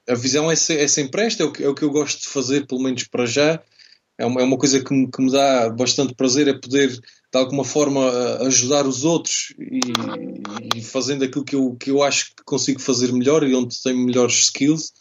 [0.08, 2.28] a visão é, é sempre esta, é o, que, é o que eu gosto de
[2.28, 3.60] fazer, pelo menos para já,
[4.18, 7.38] é uma, é uma coisa que me, que me, dá bastante prazer, é poder de
[7.38, 8.10] alguma forma
[8.46, 9.80] ajudar os outros e,
[10.76, 13.98] e, fazendo aquilo que eu, que eu acho que consigo fazer melhor e onde tenho
[13.98, 14.92] melhores skills.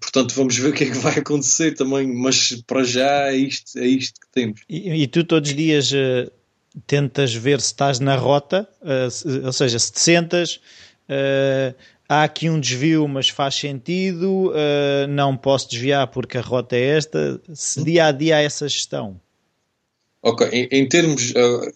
[0.00, 3.78] Portanto, vamos ver o que é que vai acontecer também, mas para já é isto,
[3.78, 4.60] é isto que temos.
[4.68, 6.30] E, e tu todos os dias uh,
[6.84, 10.60] tentas ver se estás na rota, uh, se, ou seja, se te sentas.
[11.08, 11.74] Uh,
[12.08, 16.96] há aqui um desvio, mas faz sentido, uh, não posso desviar porque a rota é
[16.96, 17.40] esta.
[17.52, 19.20] Se dia a dia há essa gestão.
[20.22, 21.72] Ok, em, em termos, uh,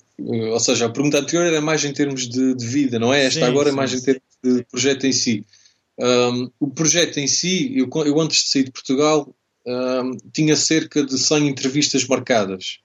[0.51, 3.25] ou seja, a pergunta anterior era mais em termos de, de vida, não é?
[3.25, 3.97] Esta sim, agora é sim, é mais sim.
[3.99, 5.47] em termos de projeto em si.
[5.99, 9.33] Um, o projeto em si, eu, eu, antes de sair de Portugal
[9.67, 12.79] um, tinha cerca de 100 entrevistas marcadas.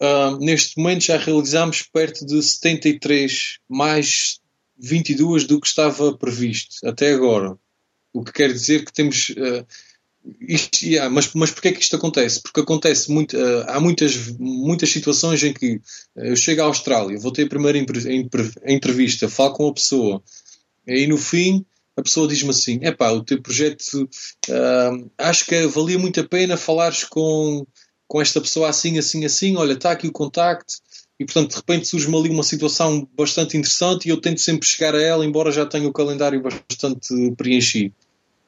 [0.00, 4.40] Um, neste momento já realizamos perto de 73, mais
[4.78, 7.56] 22 do que estava previsto até agora.
[8.12, 9.30] O que quer dizer que temos.
[9.30, 9.66] Uh,
[10.40, 12.40] isto, yeah, mas, mas porquê é que isto acontece?
[12.40, 15.80] Porque acontece muito, uh, há muitas, muitas situações em que uh,
[16.24, 17.78] eu chego à Austrália, vou ter a primeira
[18.66, 20.22] entrevista, falo com a pessoa,
[20.86, 21.64] e no fim
[21.96, 24.08] a pessoa diz-me assim: é pá, o teu projeto
[24.48, 27.66] uh, acho que valia muito a pena falares com,
[28.06, 29.56] com esta pessoa assim, assim, assim.
[29.56, 30.74] Olha, está aqui o contacto,
[31.18, 34.94] e portanto de repente surge-me ali uma situação bastante interessante e eu tento sempre chegar
[34.94, 37.94] a ela, embora já tenha o calendário bastante preenchido.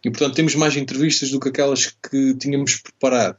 [0.04, 3.38] E portanto temos mais entrevistas do que aquelas que tínhamos preparado.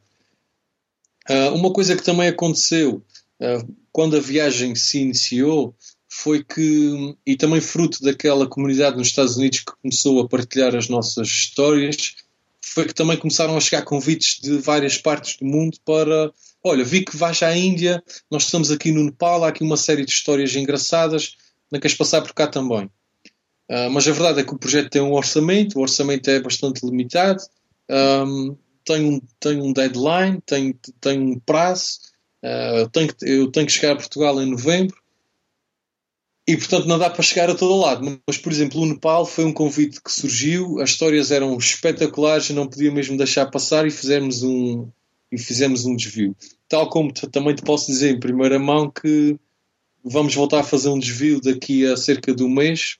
[1.29, 3.03] Uh, uma coisa que também aconteceu
[3.41, 5.75] uh, quando a viagem se iniciou
[6.09, 10.87] foi que, e também fruto daquela comunidade nos Estados Unidos que começou a partilhar as
[10.87, 12.15] nossas histórias,
[12.61, 16.31] foi que também começaram a chegar convites de várias partes do mundo para
[16.63, 20.05] olha, vi que vais à Índia, nós estamos aqui no Nepal, há aqui uma série
[20.05, 21.35] de histórias engraçadas,
[21.71, 22.89] não queres passar por cá também.
[23.69, 26.85] Uh, mas a verdade é que o projeto tem um orçamento, o orçamento é bastante
[26.85, 27.43] limitado,
[27.89, 31.99] um, tem, um, tem um deadline, tem, tem um prazo,
[32.43, 34.95] uh, tenho, eu tenho que chegar a Portugal em novembro,
[36.47, 38.21] e portanto não dá para chegar a todo lado.
[38.25, 42.67] Mas, por exemplo, o Nepal foi um convite que surgiu, as histórias eram espetaculares, não
[42.67, 44.89] podia mesmo deixar passar e fizemos um,
[45.31, 46.35] e fizemos um desvio.
[46.67, 49.37] Tal como também te posso dizer em primeira mão que
[50.03, 52.97] vamos voltar a fazer um desvio daqui a cerca de um mês.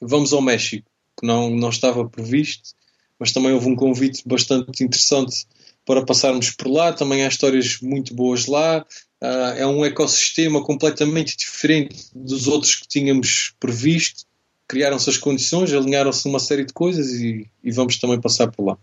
[0.00, 2.70] Vamos ao México, que não, não estava previsto,
[3.18, 5.46] mas também houve um convite bastante interessante
[5.84, 6.92] para passarmos por lá.
[6.92, 8.84] Também há histórias muito boas lá.
[9.22, 14.24] Uh, é um ecossistema completamente diferente dos outros que tínhamos previsto.
[14.66, 18.78] Criaram-se as condições, alinharam-se uma série de coisas e, e vamos também passar por lá.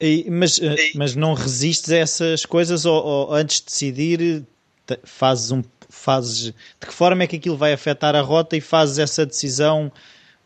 [0.00, 4.44] E, mas, eh, mas não resistes a essas coisas ou, ou, antes de decidir
[5.04, 8.98] fazes um fazes de que forma é que aquilo vai afetar a rota e fazes
[8.98, 9.92] essa decisão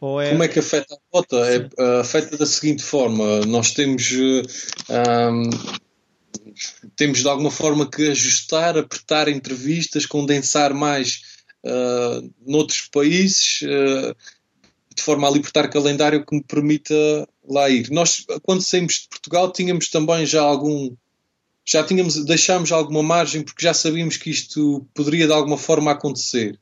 [0.01, 0.31] ou é...
[0.31, 1.37] como é que afeta a rota?
[1.37, 4.43] É, uh, afeta da seguinte forma nós temos eh,
[6.97, 11.23] temos de alguma forma que ajustar apertar entrevistas condensar mais
[11.65, 14.17] uh, noutros países uh,
[14.97, 16.95] de forma a libertar calendário que me permita
[17.49, 17.91] lá ir.
[17.91, 20.95] Nós, quando saímos de Portugal, tínhamos também já algum.
[21.67, 26.59] Já tínhamos, deixámos alguma margem porque já sabíamos que isto poderia de alguma forma acontecer.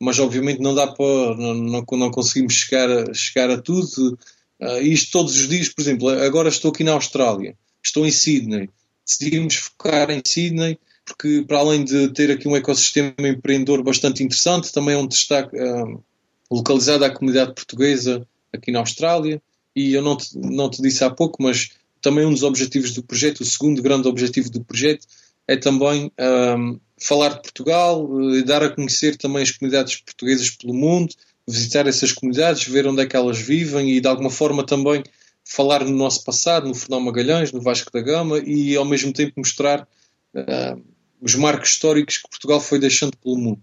[0.00, 1.36] Mas obviamente não dá para.
[1.36, 4.18] Não, não, não conseguimos chegar a, chegar a tudo.
[4.60, 8.70] Uh, isto todos os dias, por exemplo, agora estou aqui na Austrália, estou em Sydney.
[9.04, 14.72] Decidimos focar em Sydney porque, para além de ter aqui um ecossistema empreendedor bastante interessante,
[14.72, 15.56] também é um destaque.
[15.56, 16.02] Uh,
[16.50, 19.42] localizada à comunidade portuguesa aqui na Austrália.
[19.74, 23.02] E eu não te, não te disse há pouco, mas também um dos objetivos do
[23.02, 25.06] projeto, o segundo grande objetivo do projeto,
[25.48, 26.12] é também
[26.58, 31.14] um, falar de Portugal, e dar a conhecer também as comunidades portuguesas pelo mundo,
[31.46, 35.02] visitar essas comunidades, ver onde é que elas vivem e de alguma forma também
[35.44, 39.34] falar no nosso passado, no Fernão Magalhães, no Vasco da Gama e ao mesmo tempo
[39.36, 39.86] mostrar
[40.34, 40.82] uh,
[41.20, 43.62] os marcos históricos que Portugal foi deixando pelo mundo.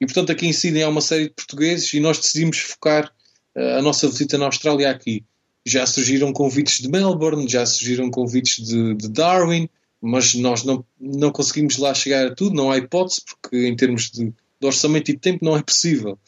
[0.00, 3.12] E portanto aqui em Sydney há uma série de portugueses e nós decidimos focar
[3.56, 5.24] uh, a nossa visita na Austrália aqui.
[5.64, 9.68] Já surgiram convites de Melbourne, já surgiram convites de, de Darwin,
[10.00, 14.10] mas nós não, não conseguimos lá chegar a tudo, não há hipótese, porque em termos
[14.10, 16.18] de, de orçamento e de tempo não é possível.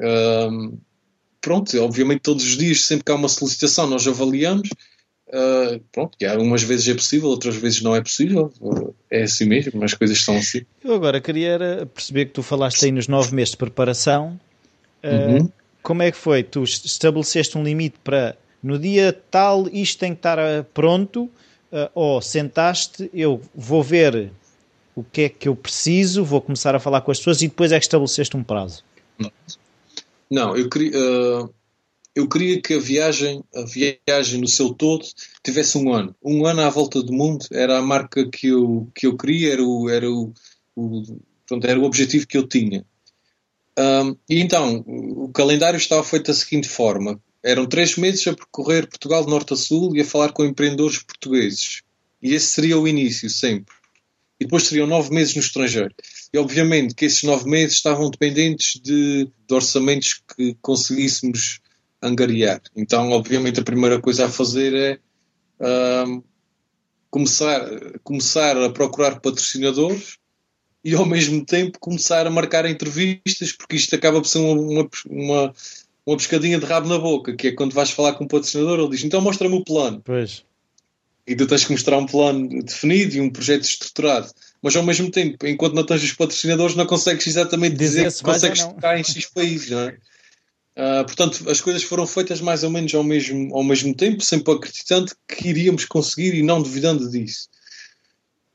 [0.00, 0.76] Um,
[1.40, 4.68] pronto, obviamente todos os dias, sempre que há uma solicitação, nós avaliamos.
[5.28, 8.52] Uh, pronto, e algumas vezes é possível, outras vezes não é possível.
[9.10, 10.62] É assim mesmo, as coisas são assim.
[10.84, 14.38] Eu agora queria perceber que tu falaste aí nos nove meses de preparação.
[15.02, 15.52] Uh, uhum.
[15.82, 16.42] Como é que foi?
[16.42, 21.90] Tu estabeleceste um limite para no dia tal isto tem que estar ah, pronto, uh,
[21.94, 24.30] ou sentaste, eu vou ver
[24.94, 27.72] o que é que eu preciso, vou começar a falar com as pessoas e depois
[27.72, 28.84] é que estabeleceste um prazo.
[30.30, 31.52] Não, eu queria, uh,
[32.14, 35.04] eu queria que a viagem, a viagem no seu todo
[35.42, 36.14] tivesse um ano.
[36.22, 39.62] Um ano à volta do mundo era a marca que eu, que eu queria, era
[39.62, 40.32] o, era o,
[40.76, 41.02] o,
[41.46, 42.84] pronto, era o objetivo que eu tinha.
[43.78, 48.86] Um, e então, o calendário estava feito da seguinte forma: eram três meses a percorrer
[48.86, 51.82] Portugal de norte a sul e a falar com empreendedores portugueses.
[52.22, 53.74] E esse seria o início, sempre.
[54.38, 55.94] E depois seriam nove meses no estrangeiro.
[56.32, 61.60] E obviamente que esses nove meses estavam dependentes de, de orçamentos que conseguíssemos
[62.00, 62.60] angariar.
[62.76, 64.74] Então, obviamente, a primeira coisa a fazer
[65.60, 66.22] é um,
[67.10, 67.64] começar,
[68.02, 70.18] começar a procurar patrocinadores
[70.84, 74.90] e ao mesmo tempo começar a marcar entrevistas, porque isto acaba por ser uma, uma,
[75.06, 75.54] uma
[76.16, 79.04] pescadinha de rabo na boca, que é quando vais falar com um patrocinador, ele diz,
[79.04, 80.02] então mostra-me o plano.
[80.04, 80.44] Pois.
[81.26, 84.28] E tu tens que mostrar um plano definido e um projeto estruturado.
[84.60, 88.24] Mas ao mesmo tempo, enquanto não tens os patrocinadores, não consegues exatamente dizer, dizer que
[88.24, 89.96] consegues estar em X países, não é?
[90.74, 94.54] Uh, portanto, as coisas foram feitas mais ou menos ao mesmo, ao mesmo tempo, sempre
[94.54, 97.48] acreditando que iríamos conseguir e não duvidando disso.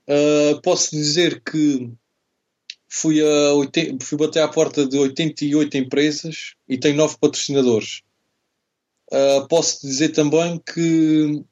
[0.07, 1.91] Uh, posso dizer que
[2.87, 8.01] fui, a 80, fui bater à porta de 88 empresas e tenho 9 patrocinadores.
[9.11, 11.43] Uh, posso dizer também que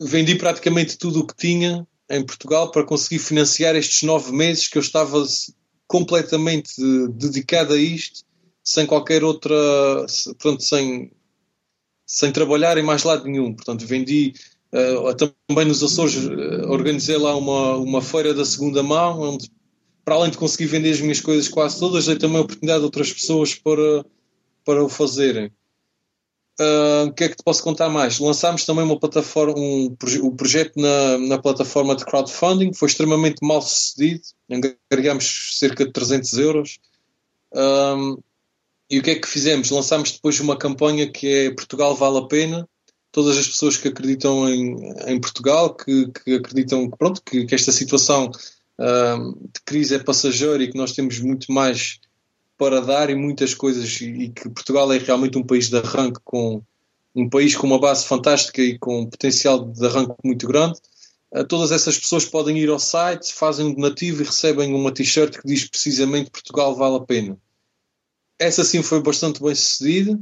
[0.00, 4.78] vendi praticamente tudo o que tinha em Portugal para conseguir financiar estes nove meses que
[4.78, 5.24] eu estava
[5.86, 6.74] completamente
[7.10, 8.24] dedicado a isto,
[8.62, 9.54] sem qualquer outra,
[10.38, 11.10] pronto, sem,
[12.06, 13.54] sem trabalhar em mais lado nenhum.
[13.54, 14.34] Portanto, vendi
[14.72, 19.50] uh, também nos Açores, uh, organizei lá uma, uma feira da segunda mão, onde
[20.06, 22.84] para além de conseguir vender as minhas coisas quase todas, dei também a oportunidade a
[22.84, 24.06] outras pessoas para,
[24.64, 25.50] para o fazerem.
[26.60, 28.20] Uh, o que é que te posso contar mais?
[28.20, 33.60] Lançámos também uma plataforma, um, um projeto na, na plataforma de crowdfunding, foi extremamente mal
[33.60, 36.78] sucedido, angariámos cerca de 300 euros.
[37.52, 38.16] Um,
[38.88, 39.70] e o que é que fizemos?
[39.70, 42.68] Lançámos depois uma campanha que é Portugal vale a pena.
[43.10, 44.76] Todas as pessoas que acreditam em,
[45.08, 48.30] em Portugal, que, que acreditam pronto, que, que esta situação
[48.78, 51.98] de crise é passageiro e que nós temos muito mais
[52.58, 56.62] para dar e muitas coisas e que Portugal é realmente um país de arranque com
[57.14, 60.78] um país com uma base fantástica e com um potencial de arranque muito grande.
[61.32, 65.38] Uh, todas essas pessoas podem ir ao site, fazem um donativo e recebem uma t-shirt
[65.38, 67.38] que diz precisamente Portugal vale a pena.
[68.38, 70.20] Essa sim foi bastante bem sucedida.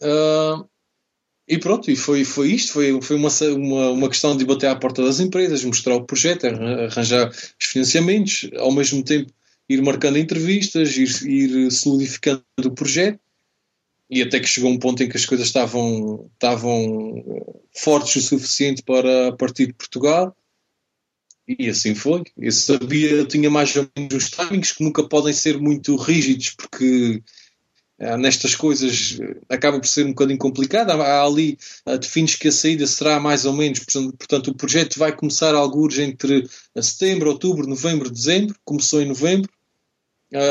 [0.00, 0.66] Uh,
[1.48, 4.76] e pronto, e foi, foi isto, foi, foi uma, uma, uma questão de bater à
[4.76, 9.32] porta das empresas, mostrar o projeto, arranjar os financiamentos, ao mesmo tempo
[9.68, 13.18] ir marcando entrevistas, ir, ir solidificando o projeto,
[14.10, 17.24] e até que chegou um ponto em que as coisas estavam, estavam
[17.74, 20.36] fortes o suficiente para partir de Portugal,
[21.46, 22.24] e assim foi.
[22.36, 26.50] Eu sabia, eu tinha mais ou menos os timings que nunca podem ser muito rígidos,
[26.50, 27.22] porque
[27.98, 30.90] nestas coisas uh, acaba por ser um bocadinho complicado.
[30.90, 35.14] Há, ali, uh, defines que a saída será mais ou menos, portanto, o projeto vai
[35.14, 36.48] começar alguns entre
[36.80, 38.54] setembro, outubro, novembro, dezembro.
[38.64, 39.50] Começou em novembro,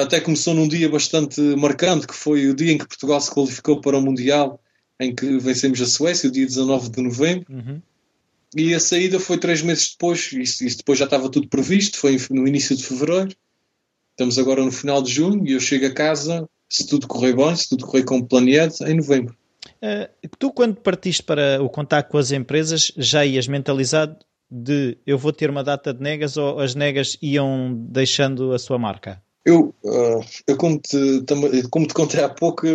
[0.01, 3.79] até começou num dia bastante marcante, que foi o dia em que Portugal se qualificou
[3.79, 4.59] para o Mundial,
[4.99, 7.45] em que vencemos a Suécia, o dia 19 de novembro.
[7.49, 7.81] Uhum.
[8.55, 12.17] E a saída foi três meses depois, isso, isso depois já estava tudo previsto, foi
[12.29, 13.35] no início de fevereiro.
[14.11, 17.55] Estamos agora no final de junho e eu chego a casa se tudo correr bem,
[17.55, 19.35] se tudo correr como planeado, em novembro.
[19.81, 24.17] Uh, tu, quando partiste para o contato com as empresas, já ias mentalizado
[24.49, 28.77] de eu vou ter uma data de negas ou as negas iam deixando a sua
[28.77, 29.21] marca?
[29.45, 31.23] Eu, uh, eu como, te,
[31.69, 32.65] como te contei há pouco,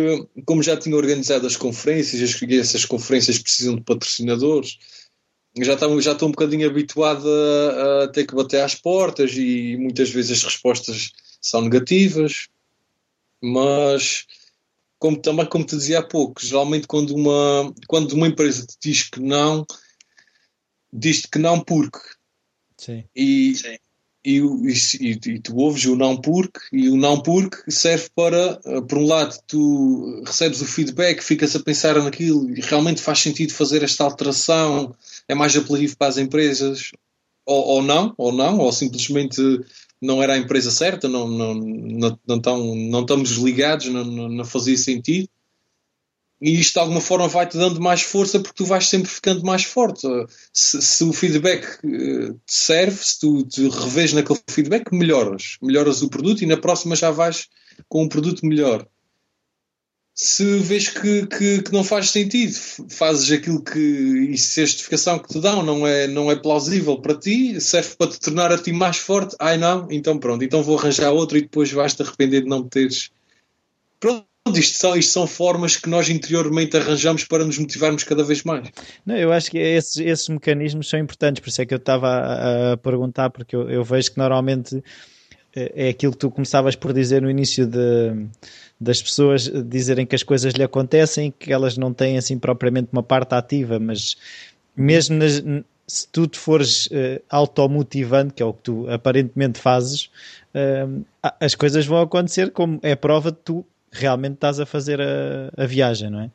[0.45, 4.79] como já tinha organizado as conferências, e essas conferências precisam de patrocinadores,
[5.61, 9.77] já estou, já estou um bocadinho habituado a, a ter que bater às portas e
[9.77, 12.47] muitas vezes as respostas são negativas
[13.43, 14.25] mas
[14.97, 19.09] como também como te dizia há pouco, geralmente quando uma, quando uma empresa te diz
[19.09, 19.65] que não,
[20.93, 21.99] diz-te que não porque.
[22.77, 23.03] Sim.
[23.13, 23.77] E, Sim.
[24.25, 28.81] e, e, e, tu ouves o não porque, e o não porque serve para, eh,
[28.81, 33.53] por um lado, tu recebes o feedback, ficas a pensar naquilo e realmente faz sentido
[33.53, 34.95] fazer esta alteração,
[35.27, 36.91] é mais apelativo para as empresas,
[37.45, 39.41] ou, ou não, ou não, ou simplesmente
[40.03, 44.29] não era a empresa certa, não, não, não, não, tão, não estamos ligados, não, não,
[44.29, 45.27] não fazia sentido
[46.43, 49.63] e isto de alguma forma vai-te dando mais força porque tu vais sempre ficando mais
[49.63, 50.05] forte.
[50.51, 55.57] Se, se o feedback te serve, se tu te revês naquele feedback, melhoras.
[55.61, 57.47] Melhoras o produto e na próxima já vais
[57.87, 58.85] com um produto melhor.
[60.15, 62.53] Se vês que, que, que não faz sentido,
[62.89, 63.79] fazes aquilo que.
[63.79, 67.95] e se a justificação que te dão não é, não é plausível para ti, serve
[67.95, 71.37] para te tornar a ti mais forte, ai não, então pronto, então vou arranjar outro
[71.37, 73.09] e depois vais-te arrepender de não teres.
[73.99, 78.43] Pronto isto são, isto são formas que nós interiormente arranjamos para nos motivarmos cada vez
[78.43, 78.69] mais.
[79.05, 82.09] Não, eu acho que esses, esses mecanismos são importantes, por isso é que eu estava
[82.09, 84.83] a, a perguntar, porque eu, eu, vejo que normalmente
[85.55, 88.27] é, aquilo que tu começavas por dizer no início de,
[88.79, 93.03] das pessoas dizerem que as coisas lhe acontecem que elas não têm assim propriamente uma
[93.03, 94.15] parte ativa, mas
[94.75, 95.43] mesmo nas,
[95.87, 100.09] se tu te fores uh, automotivando, que é o que tu aparentemente fazes,
[100.55, 101.05] uh,
[101.39, 105.65] as coisas vão acontecer como é prova de tu realmente estás a fazer a, a
[105.65, 106.31] viagem, não é?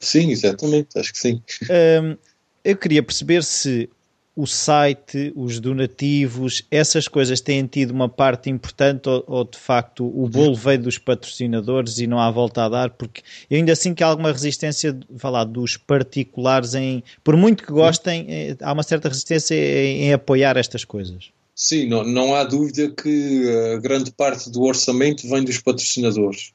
[0.00, 1.42] Sim, exatamente, acho que sim.
[1.70, 2.16] Um,
[2.64, 3.88] eu queria perceber se
[4.36, 10.04] o site, os donativos, essas coisas têm tido uma parte importante ou, ou, de facto
[10.04, 13.94] o bolo veio dos patrocinadores e não há volta a dar, porque eu ainda assim
[13.94, 18.82] que há alguma resistência falar dos particulares em, por muito que gostem, eh, há uma
[18.82, 21.30] certa resistência em, em apoiar estas coisas.
[21.54, 26.52] Sim, não, não há dúvida que a grande parte do orçamento vem dos patrocinadores.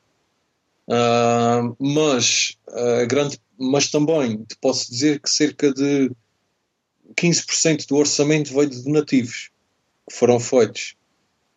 [0.87, 6.11] Uh, mas, uh, grande, mas também te posso dizer que cerca de
[7.15, 9.49] 15% do orçamento veio de donativos
[10.09, 10.95] que foram feitos.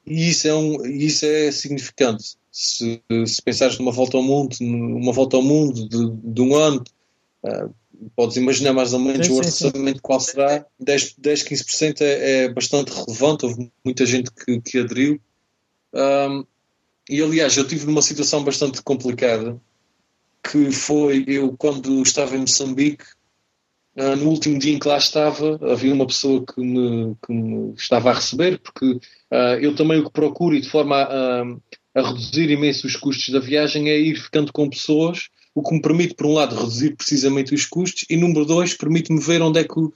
[0.07, 2.37] E isso é, um, isso é significante.
[2.53, 6.85] Se, se pensares numa volta ao mundo, numa volta ao mundo de, de um ano,
[7.43, 7.75] uh,
[8.15, 10.03] podes imaginar mais ou menos sim, o orçamento sim.
[10.03, 10.65] qual será.
[10.79, 13.47] 10, 10 15% é, é, bastante relevante.
[13.47, 15.21] Houve muita gente que, que aderiu.
[15.95, 16.45] Um,
[17.09, 19.61] e aliás, eu tive numa situação bastante complicada,
[20.43, 23.05] que foi eu quando estava em Moçambique,
[23.97, 28.11] no último dia em que lá estava, havia uma pessoa que me, que me estava
[28.11, 31.43] a receber, porque uh, eu também o que procuro e de forma a,
[31.95, 35.81] a, reduzir imenso os custos da viagem é ir ficando com pessoas, o que me
[35.81, 39.65] permite, por um lado, reduzir precisamente os custos e, número dois, permite-me ver onde é
[39.65, 39.93] que o,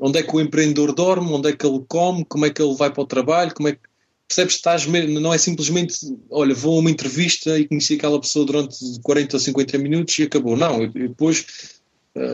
[0.00, 2.74] onde é que o empreendedor dorme, onde é que ele come, como é que ele
[2.74, 3.80] vai para o trabalho, como é que
[4.28, 5.94] percebes que estás não é simplesmente
[6.30, 10.24] olha, vou a uma entrevista e conheci aquela pessoa durante 40 ou 50 minutos e
[10.24, 10.56] acabou.
[10.56, 11.76] Não, eu, depois eh,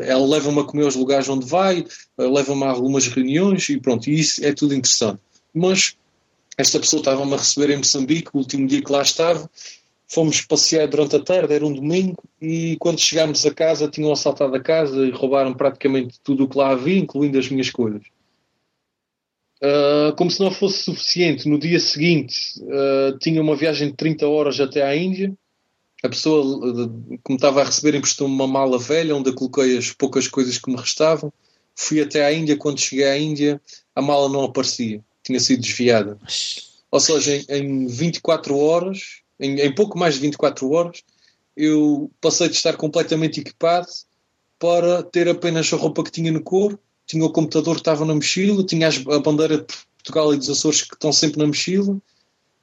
[0.07, 1.85] ela leva-me a comer aos lugares onde vai,
[2.19, 5.21] eh, leva-me a algumas reuniões e pronto, e isso é tudo interessante.
[5.53, 5.97] Mas
[6.57, 9.51] esta pessoa estava-me a receber em Moçambique, o último dia que lá estava,
[10.07, 14.55] fomos passear durante a tarde, era um domingo, e quando chegámos a casa tinham assaltado
[14.55, 18.03] a casa e roubaram praticamente tudo o que lá havia, incluindo as minhas coisas.
[19.63, 24.27] Uh, como se não fosse suficiente, no dia seguinte uh, tinha uma viagem de 30
[24.27, 25.33] horas até à Índia.
[26.03, 26.89] A pessoa
[27.25, 30.59] que me estava a receber emprestou-me uma mala velha onde eu coloquei as poucas coisas
[30.59, 31.33] que me restavam.
[31.77, 32.57] Fui até à Índia.
[32.57, 33.61] Quando cheguei à Índia,
[33.95, 36.19] a mala não aparecia, tinha sido desviada.
[36.91, 41.03] Ou seja, em, em 24 horas, em, em pouco mais de 24 horas,
[41.57, 43.87] eu passei de estar completamente equipado
[44.59, 48.15] para ter apenas a roupa que tinha no corpo tinha o computador que estava na
[48.15, 51.99] mochila, tinha a bandeira de Portugal e dos Açores que estão sempre na mochila,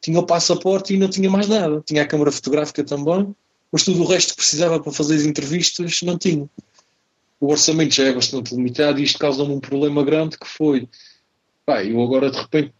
[0.01, 1.81] tinha o passaporte e não tinha mais nada.
[1.85, 3.35] Tinha a câmara fotográfica também,
[3.71, 6.49] mas tudo o resto que precisava para fazer as entrevistas não tinha.
[7.39, 10.87] O orçamento já é bastante limitado e isto causa-me um problema grande que foi,
[11.65, 12.73] pá, eu agora de repente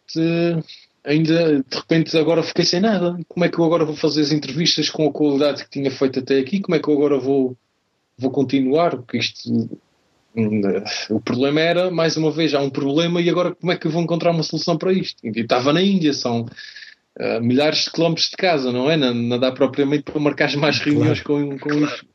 [1.04, 3.18] ainda de repente agora fiquei sem nada.
[3.28, 6.20] Como é que eu agora vou fazer as entrevistas com a qualidade que tinha feito
[6.20, 6.60] até aqui?
[6.60, 7.56] Como é que eu agora vou,
[8.18, 8.98] vou continuar?
[8.98, 9.70] Porque isto
[11.10, 13.92] o problema era, mais uma vez, há um problema e agora como é que eu
[13.92, 15.26] vou encontrar uma solução para isto?
[15.26, 16.46] E estava na Índia, são
[17.20, 18.98] uh, milhares de quilómetros de casa, não é?
[18.98, 21.50] Não, não dá propriamente para marcar mais reuniões claro.
[21.50, 21.86] com, com claro.
[21.86, 22.06] isso.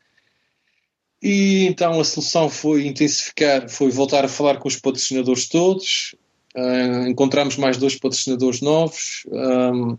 [1.22, 6.14] E então a solução foi intensificar, foi voltar a falar com os patrocinadores todos,
[6.56, 9.96] uh, encontramos mais dois patrocinadores novos, um,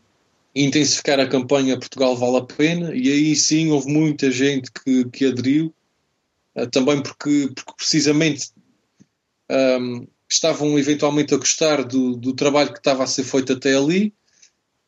[0.56, 5.26] intensificar a campanha Portugal Vale a Pena, e aí sim houve muita gente que, que
[5.26, 5.74] aderiu
[6.56, 8.52] ah, também porque, porque precisamente
[9.52, 14.14] um, estavam eventualmente a gostar do, do trabalho que estava a ser feito até ali,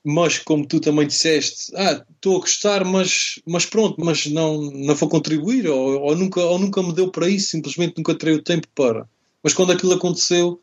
[0.03, 4.95] mas como tu também disseste, ah, estou a gostar, mas, mas pronto, mas não, não
[4.95, 8.43] vou contribuir, ou, ou, nunca, ou nunca me deu para isso, simplesmente nunca terei o
[8.43, 9.07] tempo para.
[9.43, 10.61] Mas quando aquilo aconteceu,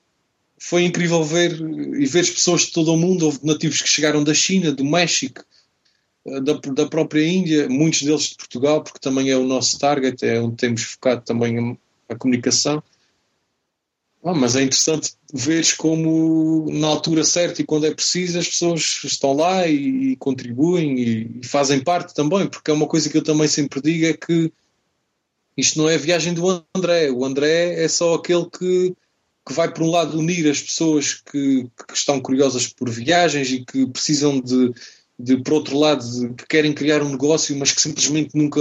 [0.59, 3.27] foi incrível ver e ver as pessoas de todo o mundo.
[3.27, 5.45] Houve nativos que chegaram da China, do México,
[6.27, 10.25] eh, da, da própria Índia, muitos deles de Portugal, porque também é o nosso target,
[10.25, 12.83] é onde temos focado também a, a comunicação.
[14.25, 19.01] Ah, mas é interessante ver como na altura certa e quando é preciso as pessoas
[19.05, 23.19] estão lá e, e contribuem e, e, fazem parte também, porque é uma coisa que
[23.19, 24.51] eu também sempre digo é que
[25.57, 28.97] isto não é a viagem do André, o André é só aquele que
[29.47, 33.63] que vai, por um lado, unir as pessoas que, que estão curiosas por viagens e
[33.63, 34.73] que precisam de,
[35.19, 38.61] de por outro lado, de, que querem criar um negócio, mas que simplesmente nunca,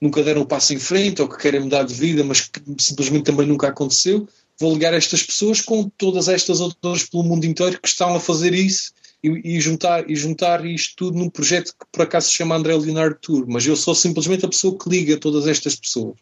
[0.00, 3.24] nunca deram o passo em frente, ou que querem mudar de vida, mas que simplesmente
[3.24, 4.28] também nunca aconteceu.
[4.58, 8.54] Vou ligar estas pessoas com todas estas outras pelo mundo inteiro que estão a fazer
[8.54, 8.92] isso
[9.22, 12.76] e, e, juntar, e juntar isto tudo num projeto que por acaso se chama André
[12.76, 13.46] Leonardo Tour.
[13.48, 16.16] Mas eu sou simplesmente a pessoa que liga todas estas pessoas.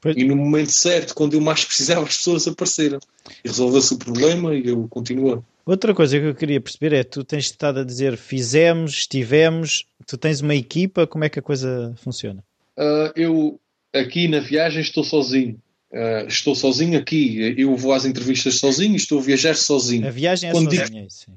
[0.00, 0.16] Pois.
[0.16, 3.00] E no momento certo, quando eu mais precisava, as pessoas apareceram.
[3.44, 5.44] E resolveu-se o problema e eu continuo.
[5.66, 10.16] Outra coisa que eu queria perceber é: tu tens estado a dizer fizemos, estivemos, tu
[10.16, 12.42] tens uma equipa, como é que a coisa funciona?
[12.78, 13.60] Uh, eu
[13.92, 15.60] aqui na viagem estou sozinho.
[15.90, 20.06] Uh, estou sozinho aqui, eu vou às entrevistas sozinho, estou a viajar sozinho.
[20.06, 21.10] A viagem é Quando sozinha, digo...
[21.10, 21.32] sim.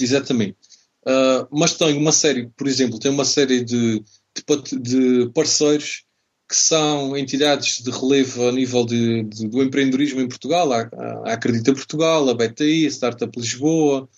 [0.00, 0.56] Exatamente.
[1.02, 4.02] Uh, mas tenho uma série, por exemplo, tenho uma série de,
[4.34, 6.04] de, de parceiros
[6.48, 10.88] que são entidades de relevo a nível de, de, do empreendedorismo em Portugal, a,
[11.24, 14.08] a Acredita Portugal, a BTI, a Startup Lisboa,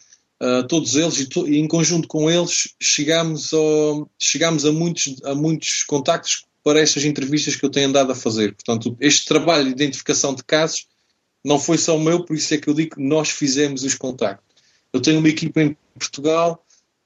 [0.42, 5.16] uh, todos eles, e, to, e, em conjunto com eles chegamos, ao, chegamos a, muitos,
[5.24, 8.54] a muitos contactos para estas entrevistas que eu tenho andado a fazer.
[8.54, 10.88] Portanto, este trabalho de identificação de casos
[11.44, 14.46] não foi só meu, por isso é que eu digo que nós fizemos os contactos.
[14.92, 16.64] Eu tenho uma equipa em Portugal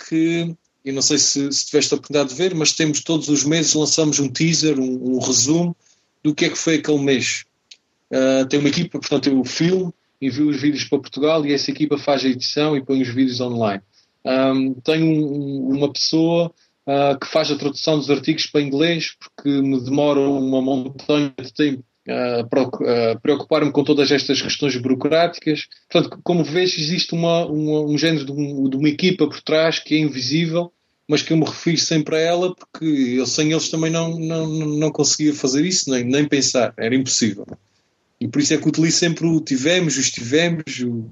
[0.09, 0.57] que
[0.89, 3.75] e não sei se, se tiveste a oportunidade de ver, mas temos todos os meses
[3.75, 5.77] lançamos um teaser, um, um resumo
[6.23, 7.45] do que é que foi aquele mês.
[8.11, 11.99] Uh, tem uma equipa, portanto, eu filme, envio os vídeos para Portugal e essa equipa
[11.99, 13.83] faz a edição e põe os vídeos online.
[14.25, 16.53] Um, tenho um, uma pessoa
[16.89, 21.53] uh, que faz a tradução dos artigos para inglês porque me demora uma montanha de
[21.53, 25.69] tempo uh, preocupar-me com todas estas questões burocráticas.
[25.91, 29.79] Portanto, como vês, existe uma, uma, um género de, um, de, uma equipa por trás
[29.79, 30.73] que é invisível
[31.11, 34.47] mas que eu me refiro sempre a ela porque eu sem eles também não, não,
[34.47, 37.47] não conseguia fazer isso, nem, nem pensar, era impossível.
[38.21, 41.09] E por isso é que utilizo sempre o tivemos, o estivemos, o...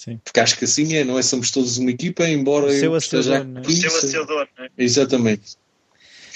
[0.00, 0.18] Sim.
[0.24, 1.22] porque acho que assim é, não é?
[1.22, 3.50] Somos todos uma equipa, embora o eu esteja aqui.
[3.54, 3.60] É?
[3.60, 4.70] O seu acedor, não é?
[4.78, 5.58] Exatamente.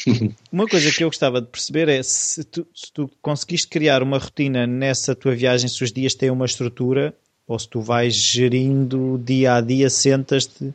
[0.53, 4.19] Uma coisa que eu gostava de perceber é se tu, se tu conseguiste criar uma
[4.19, 7.15] rotina nessa tua viagem, se os dias têm uma estrutura,
[7.49, 10.75] ou se tu vais gerindo dia a dia, sentas-te uh,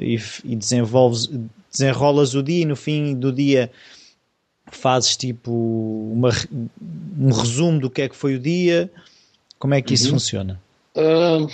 [0.00, 1.28] e, e desenvolves,
[1.68, 3.72] desenrolas o dia e no fim do dia
[4.70, 5.50] fazes tipo
[6.12, 6.30] uma,
[7.18, 8.88] um resumo do que é que foi o dia.
[9.58, 10.12] Como é que isso uhum.
[10.12, 10.62] funciona?
[10.94, 11.48] Uh,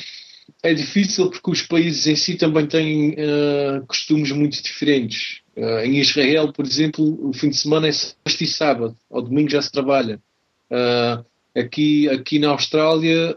[0.62, 5.40] é difícil porque os países em si também têm uh, costumes muito diferentes.
[5.56, 9.50] Uh, em Israel, por exemplo, o fim de semana é sexta e sábado, ao domingo
[9.50, 10.20] já se trabalha.
[11.54, 13.36] aqui, aqui na Austrália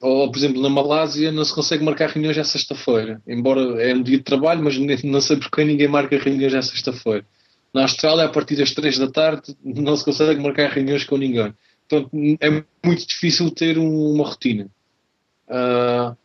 [0.00, 3.20] ou, por exemplo, na Malásia não se consegue marcar reuniões à sexta-feira.
[3.26, 7.24] Embora é um dia de trabalho, mas não sei porque ninguém marca reuniões à sexta-feira.
[7.72, 11.52] Na Austrália, a partir das três da tarde, não se consegue marcar reuniões com ninguém.
[11.86, 14.68] Portanto, é muito difícil ter uma rotina.
[15.50, 16.16] Uh,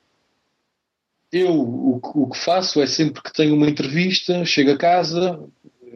[1.32, 5.40] eu o, o, que faço é sempre que tenho uma entrevista, chego a casa,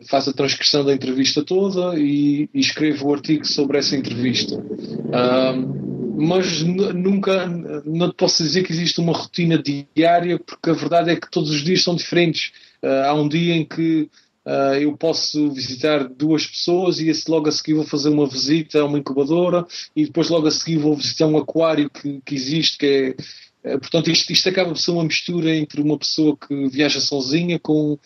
[0.10, 4.56] faço a transcrição da entrevista toda e, e escrevo o artigo sobre essa entrevista.
[4.58, 5.90] Uh,
[6.22, 7.48] mas nunca
[7.86, 9.62] não posso dizer que existe uma rotina
[9.96, 12.52] diária, porque a verdade é que todos os dias são diferentes.
[12.84, 14.10] Uh, há um dia em que
[14.50, 18.80] uh, eu posso visitar duas pessoas e esse logo a seguir vou fazer uma visita
[18.80, 22.78] a uma incubadora e depois logo a seguir vou visitar um aquário que, que existe,
[22.80, 23.16] que
[23.64, 27.00] é, uh, portanto isto, isto acaba por ser uma mistura entre uma pessoa que viaja
[27.00, 27.98] sozinha com,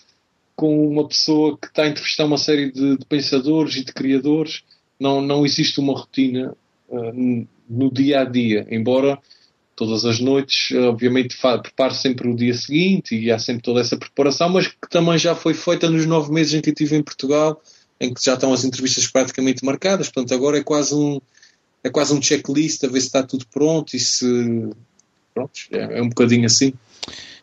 [0.56, 4.64] com uma pessoa que está a entrevistar uma série de, de pensadores e de criadores.
[5.00, 6.56] Não, não existe uma rotina
[6.90, 9.20] uh, no dia a dia, embora
[9.76, 14.50] todas as noites, obviamente, preparo sempre o dia seguinte e há sempre toda essa preparação,
[14.50, 17.62] mas que também já foi feita nos nove meses em que estive em Portugal,
[18.00, 21.20] em que já estão as entrevistas praticamente marcadas, portanto agora é quase um
[21.84, 24.70] é quase um checklist a ver se está tudo pronto e se
[25.34, 26.74] pronto, é, é um bocadinho assim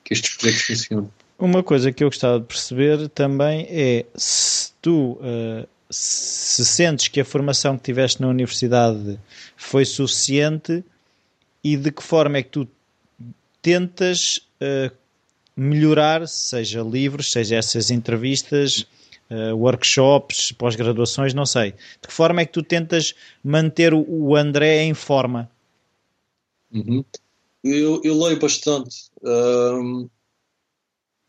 [0.03, 1.11] que estes projetos funcionam.
[1.39, 7.21] Uma coisa que eu gostava de perceber também é se tu uh, se sentes que
[7.21, 9.19] a formação que tiveste na universidade
[9.57, 10.85] foi suficiente
[11.63, 12.69] e de que forma é que tu
[13.63, 14.95] tentas uh,
[15.55, 18.87] melhorar, seja livros, seja essas entrevistas,
[19.31, 21.73] uh, workshops, pós-graduações, não sei.
[22.01, 25.51] De que forma é que tu tentas manter o, o André em forma?
[26.73, 27.05] Uhum.
[27.63, 29.11] Eu, eu leio bastante.
[29.23, 30.09] Um,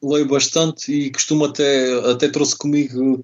[0.02, 3.24] leio bastante e costumo até, até trouxe comigo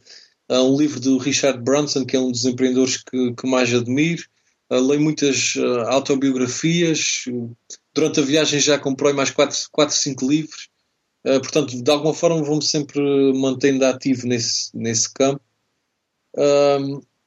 [0.49, 4.23] uh, um livro do Richard Branson, que é um dos empreendedores que, que mais admiro.
[4.69, 7.25] Uh, leio muitas uh, autobiografias.
[7.93, 10.69] Durante a viagem já comprei mais 4, 4 5 livros.
[11.25, 13.01] Uh, portanto, de alguma forma vou-me sempre
[13.33, 15.41] mantendo ativo nesse, nesse campo.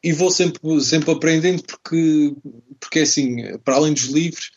[0.02, 2.34] e vou sempre, sempre aprendendo porque,
[2.78, 4.50] porque, assim, para além dos livros,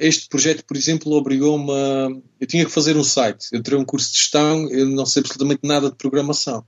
[0.00, 2.08] este projeto, por exemplo, obrigou-me a.
[2.40, 3.48] Eu tinha que fazer um site.
[3.52, 6.64] Eu teria um curso de gestão, eu não sei absolutamente nada de programação,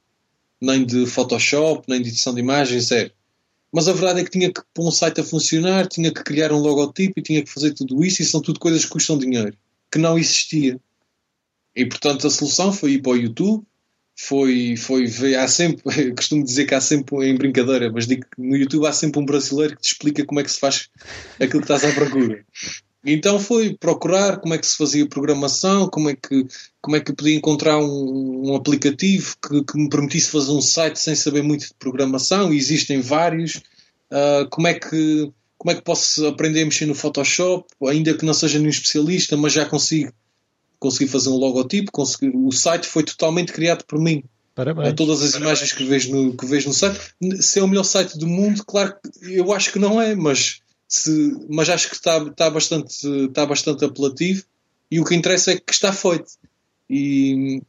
[0.60, 3.12] nem de Photoshop, nem de edição de imagens, zero.
[3.72, 6.52] Mas a verdade é que tinha que pôr um site a funcionar, tinha que criar
[6.52, 9.56] um logotipo e tinha que fazer tudo isso, e são tudo coisas que custam dinheiro,
[9.90, 10.80] que não existia.
[11.74, 13.64] E portanto a solução foi ir para o YouTube,
[14.16, 18.42] foi, foi ver, há sempre, costumo dizer que há sempre, em brincadeira, mas digo que
[18.42, 20.90] no YouTube há sempre um brasileiro que te explica como é que se faz
[21.36, 22.44] aquilo que estás à procura.
[23.04, 26.46] Então foi procurar como é que se fazia programação, como é que,
[26.82, 30.98] como é que podia encontrar um, um aplicativo que, que, me permitisse fazer um site
[30.98, 33.56] sem saber muito de programação, e existem vários.
[34.10, 38.26] Uh, como, é que, como é que posso aprender a mexer no Photoshop, ainda que
[38.26, 40.12] não seja nenhum especialista, mas já consigo,
[40.78, 41.92] consigo fazer um logotipo.
[41.92, 44.22] Consegui, o site foi totalmente criado por mim.
[44.54, 44.92] Parabéns.
[44.94, 46.98] Todas as imagens que vejo, no, que vejo no site.
[47.40, 50.60] Se é o melhor site do mundo, claro que eu acho que não é, mas
[50.90, 54.42] se, mas acho que está, bastante, bastante apelativo
[54.90, 56.32] e o que interessa é que está feito.
[56.90, 57.62] E,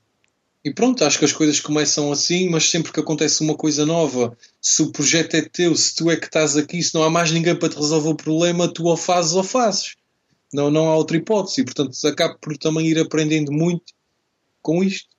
[0.66, 4.36] e pronto, acho que as coisas começam assim, mas sempre que acontece uma coisa nova,
[4.60, 7.32] se o projeto é teu, se tu é que estás aqui, se não há mais
[7.32, 9.96] ninguém para te resolver o problema, tu ou fazes ou fazes.
[10.52, 11.62] Não, não há outra hipótese.
[11.62, 13.94] E, portanto, acabo por também ir aprendendo muito
[14.64, 15.10] com isto.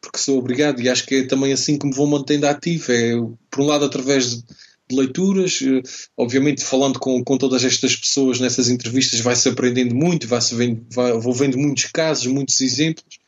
[0.00, 2.92] Porque sou obrigado e acho que é também assim que me vou mantendo ativo.
[2.92, 3.12] É,
[3.50, 4.44] por um lado, através de,
[4.88, 5.60] de leituras.
[5.62, 5.82] Eh,
[6.16, 11.12] obviamente, falando com, com todas estas pessoas nessas entrevistas, vai-se aprendendo muito, vai-se vendo, vai,
[11.12, 13.18] vou vendo muitos casos, muitos exemplos,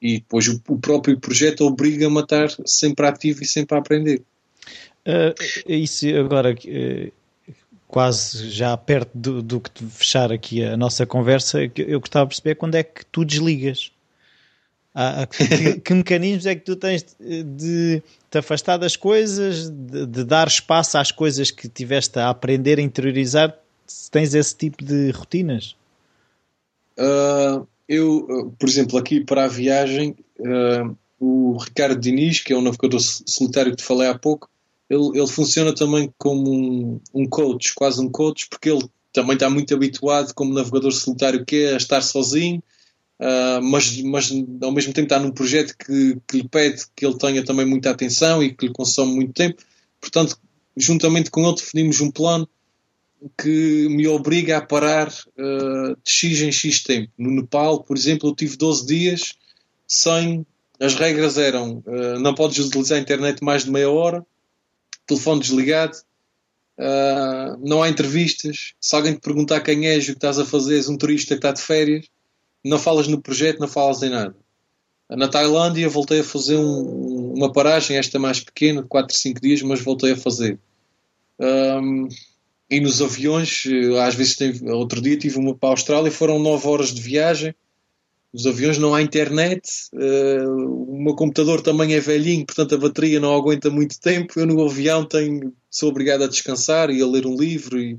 [0.00, 4.22] e depois o, o próprio projeto obriga-me a estar sempre ativo e sempre a aprender.
[5.06, 5.34] Uh,
[5.68, 7.12] isso agora, uh,
[7.86, 12.56] quase já perto do, do que fechar aqui a nossa conversa, eu gostava de perceber
[12.56, 13.92] quando é que tu desligas.
[14.98, 20.24] Ah, que, que, mecanismos é que tu tens de te afastar das coisas, de, de,
[20.24, 23.54] dar espaço às coisas que tiveste a aprender a interiorizar?
[23.86, 25.76] Se tens esse tipo de rotinas?
[26.98, 32.62] Uh, eu, por exemplo, aqui para a viagem, uh, o Ricardo Diniz, que é um
[32.62, 34.48] navegador solitário que te falei há pouco,
[34.88, 39.50] ele, ele funciona também como um, um coach, quase um coach, porque ele também está
[39.50, 42.62] muito habituado como navegador solitário que é a estar sozinho
[43.18, 44.30] Uh, mas, mas
[44.62, 47.90] ao mesmo tempo está num projeto que, que lhe pede que ele tenha também muita
[47.90, 49.62] atenção e que lhe consome muito tempo.
[50.00, 50.38] Portanto,
[50.76, 52.46] juntamente com ele, definimos um plano
[53.38, 57.10] que me obriga a parar uh, de X em X tempo.
[57.16, 59.34] No Nepal, por exemplo, eu tive 12 dias
[59.86, 60.46] sem.
[60.78, 64.24] As regras eram: uh, não podes utilizar a internet mais de meia hora,
[65.06, 65.96] telefone desligado,
[66.78, 68.74] uh, não há entrevistas.
[68.78, 71.38] Se alguém te perguntar quem és o que estás a fazer, és um turista que
[71.38, 72.06] está de férias
[72.68, 74.36] não falas no projeto, não falas em nada.
[75.08, 79.62] Na Tailândia voltei a fazer um, uma paragem, esta mais pequena, de 4, 5 dias,
[79.62, 80.58] mas voltei a fazer.
[81.38, 82.08] Um,
[82.68, 86.40] e nos aviões, eh, às vezes tem, outro dia tive uma para a Austrália, foram
[86.40, 87.54] 9 horas de viagem.
[88.34, 89.62] Nos aviões não há internet,
[89.94, 94.38] uh, o meu computador também é velhinho, portanto a bateria não aguenta muito tempo.
[94.38, 97.98] Eu no avião tenho, sou obrigado a descansar e a ler um livro e,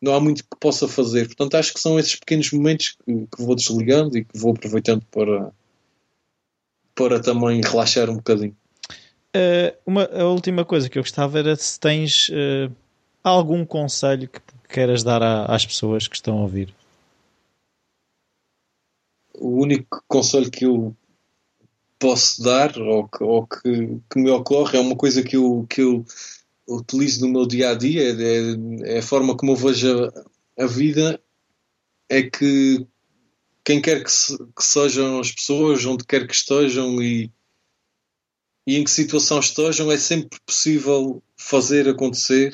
[0.00, 1.26] não há muito que possa fazer.
[1.26, 5.04] Portanto, acho que são esses pequenos momentos que, que vou desligando e que vou aproveitando
[5.10, 5.52] para,
[6.94, 8.56] para também relaxar um bocadinho.
[9.36, 12.74] Uh, uma, a última coisa que eu gostava era se tens uh,
[13.22, 16.74] algum conselho que queiras dar a, às pessoas que estão a ouvir.
[19.34, 20.96] O único conselho que eu
[21.98, 25.82] posso dar ou que, ou que, que me ocorre é uma coisa que eu, que
[25.82, 26.04] eu
[26.68, 30.66] utilizo no meu dia a dia, é, é a forma como eu vejo a, a,
[30.66, 31.20] vida,
[32.08, 32.86] é que
[33.64, 37.32] quem quer que, se, que, sejam as pessoas, onde quer que estejam e,
[38.66, 42.52] e em que situação estejam, é sempre possível fazer acontecer.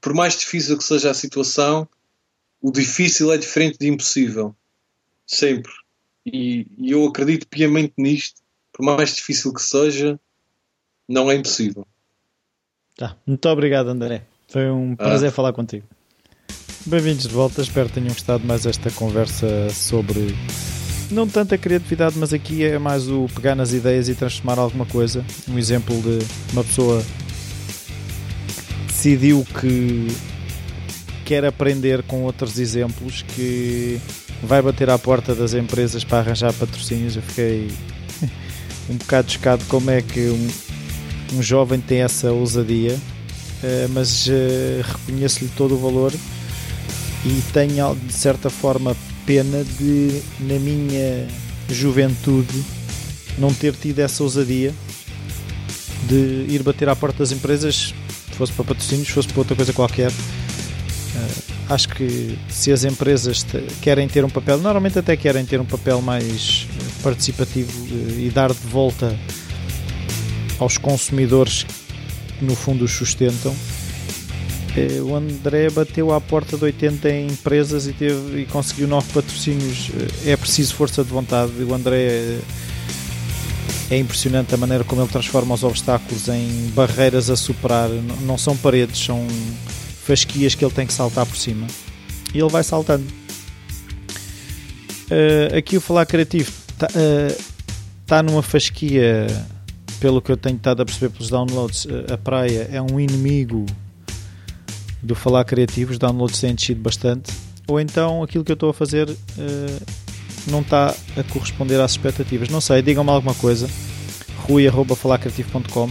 [0.00, 1.88] Por mais difícil que seja a situação,
[2.60, 4.54] o difícil é diferente de impossível.
[5.26, 5.72] Sempre.
[6.26, 8.42] E, e eu acredito piamente nisto.
[8.72, 10.20] Por mais difícil que seja,
[11.08, 11.86] não é impossível.
[12.96, 13.16] Tá.
[13.26, 14.22] Muito obrigado, André.
[14.48, 15.32] Foi um prazer ah.
[15.32, 15.84] falar contigo.
[16.86, 17.60] Bem-vindos de volta.
[17.60, 20.34] Espero que tenham gostado mais esta conversa sobre
[21.10, 24.86] não tanto a criatividade, mas aqui é mais o pegar nas ideias e transformar alguma
[24.86, 25.24] coisa.
[25.48, 27.02] Um exemplo de uma pessoa
[28.46, 30.08] que decidiu que
[31.24, 34.00] quer aprender com outros exemplos que
[34.42, 37.16] vai bater à porta das empresas para arranjar patrocínios.
[37.16, 37.68] Eu fiquei
[38.88, 40.48] um bocado chocado como é que um,
[41.34, 44.30] um jovem tem essa ousadia, uh, mas uh,
[44.82, 46.12] reconheço-lhe todo o valor
[47.24, 51.26] e tenho de certa forma pena de na minha
[51.68, 52.62] juventude
[53.38, 54.72] não ter tido essa ousadia
[56.06, 57.94] de ir bater à porta das empresas,
[58.32, 60.10] fosse para patrocínios, fosse para outra coisa qualquer.
[60.10, 63.44] Uh, acho que se as empresas
[63.80, 66.66] querem ter um papel, normalmente até querem ter um papel mais
[67.02, 67.72] participativo
[68.18, 69.18] e dar de volta
[70.58, 71.66] aos consumidores
[72.38, 73.54] que no fundo os sustentam.
[74.76, 79.90] Uh, o André bateu à porta de 80 empresas e, teve, e conseguiu 9 patrocínios.
[80.26, 81.52] é preciso força de vontade.
[81.62, 82.38] O André
[83.90, 87.88] é impressionante a maneira como ele transforma os obstáculos em barreiras a superar.
[88.22, 89.26] Não são paredes, são
[90.04, 91.66] fasquias que ele tem que saltar por cima.
[92.34, 93.04] E ele vai saltando.
[95.56, 96.88] Aqui o Falar Criativo está
[98.06, 99.26] tá numa fasquia,
[100.00, 101.84] pelo que eu tenho estado a perceber pelos downloads.
[101.84, 103.66] Uh, a praia é um inimigo
[105.02, 105.92] do Falar Criativo.
[105.92, 107.32] Os downloads têm descido bastante.
[107.66, 109.08] Ou então aquilo que eu estou a fazer
[110.46, 112.48] não está a corresponder às expectativas.
[112.48, 113.68] Não sei, digam-me alguma coisa.
[114.46, 115.90] rui.falarcreativo.com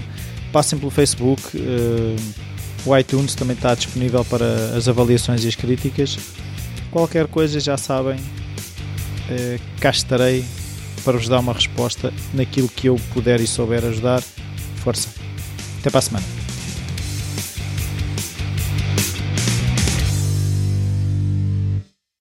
[0.52, 1.42] Passem pelo Facebook.
[1.58, 2.16] Uh,
[2.86, 4.46] o iTunes também está disponível para
[4.76, 6.18] as avaliações e as críticas.
[6.92, 10.46] Qualquer coisa já sabem, uh, cá estarei
[11.04, 14.22] para vos dar uma resposta naquilo que eu puder e souber ajudar.
[14.84, 15.10] Força!
[15.80, 16.43] Até para a semana!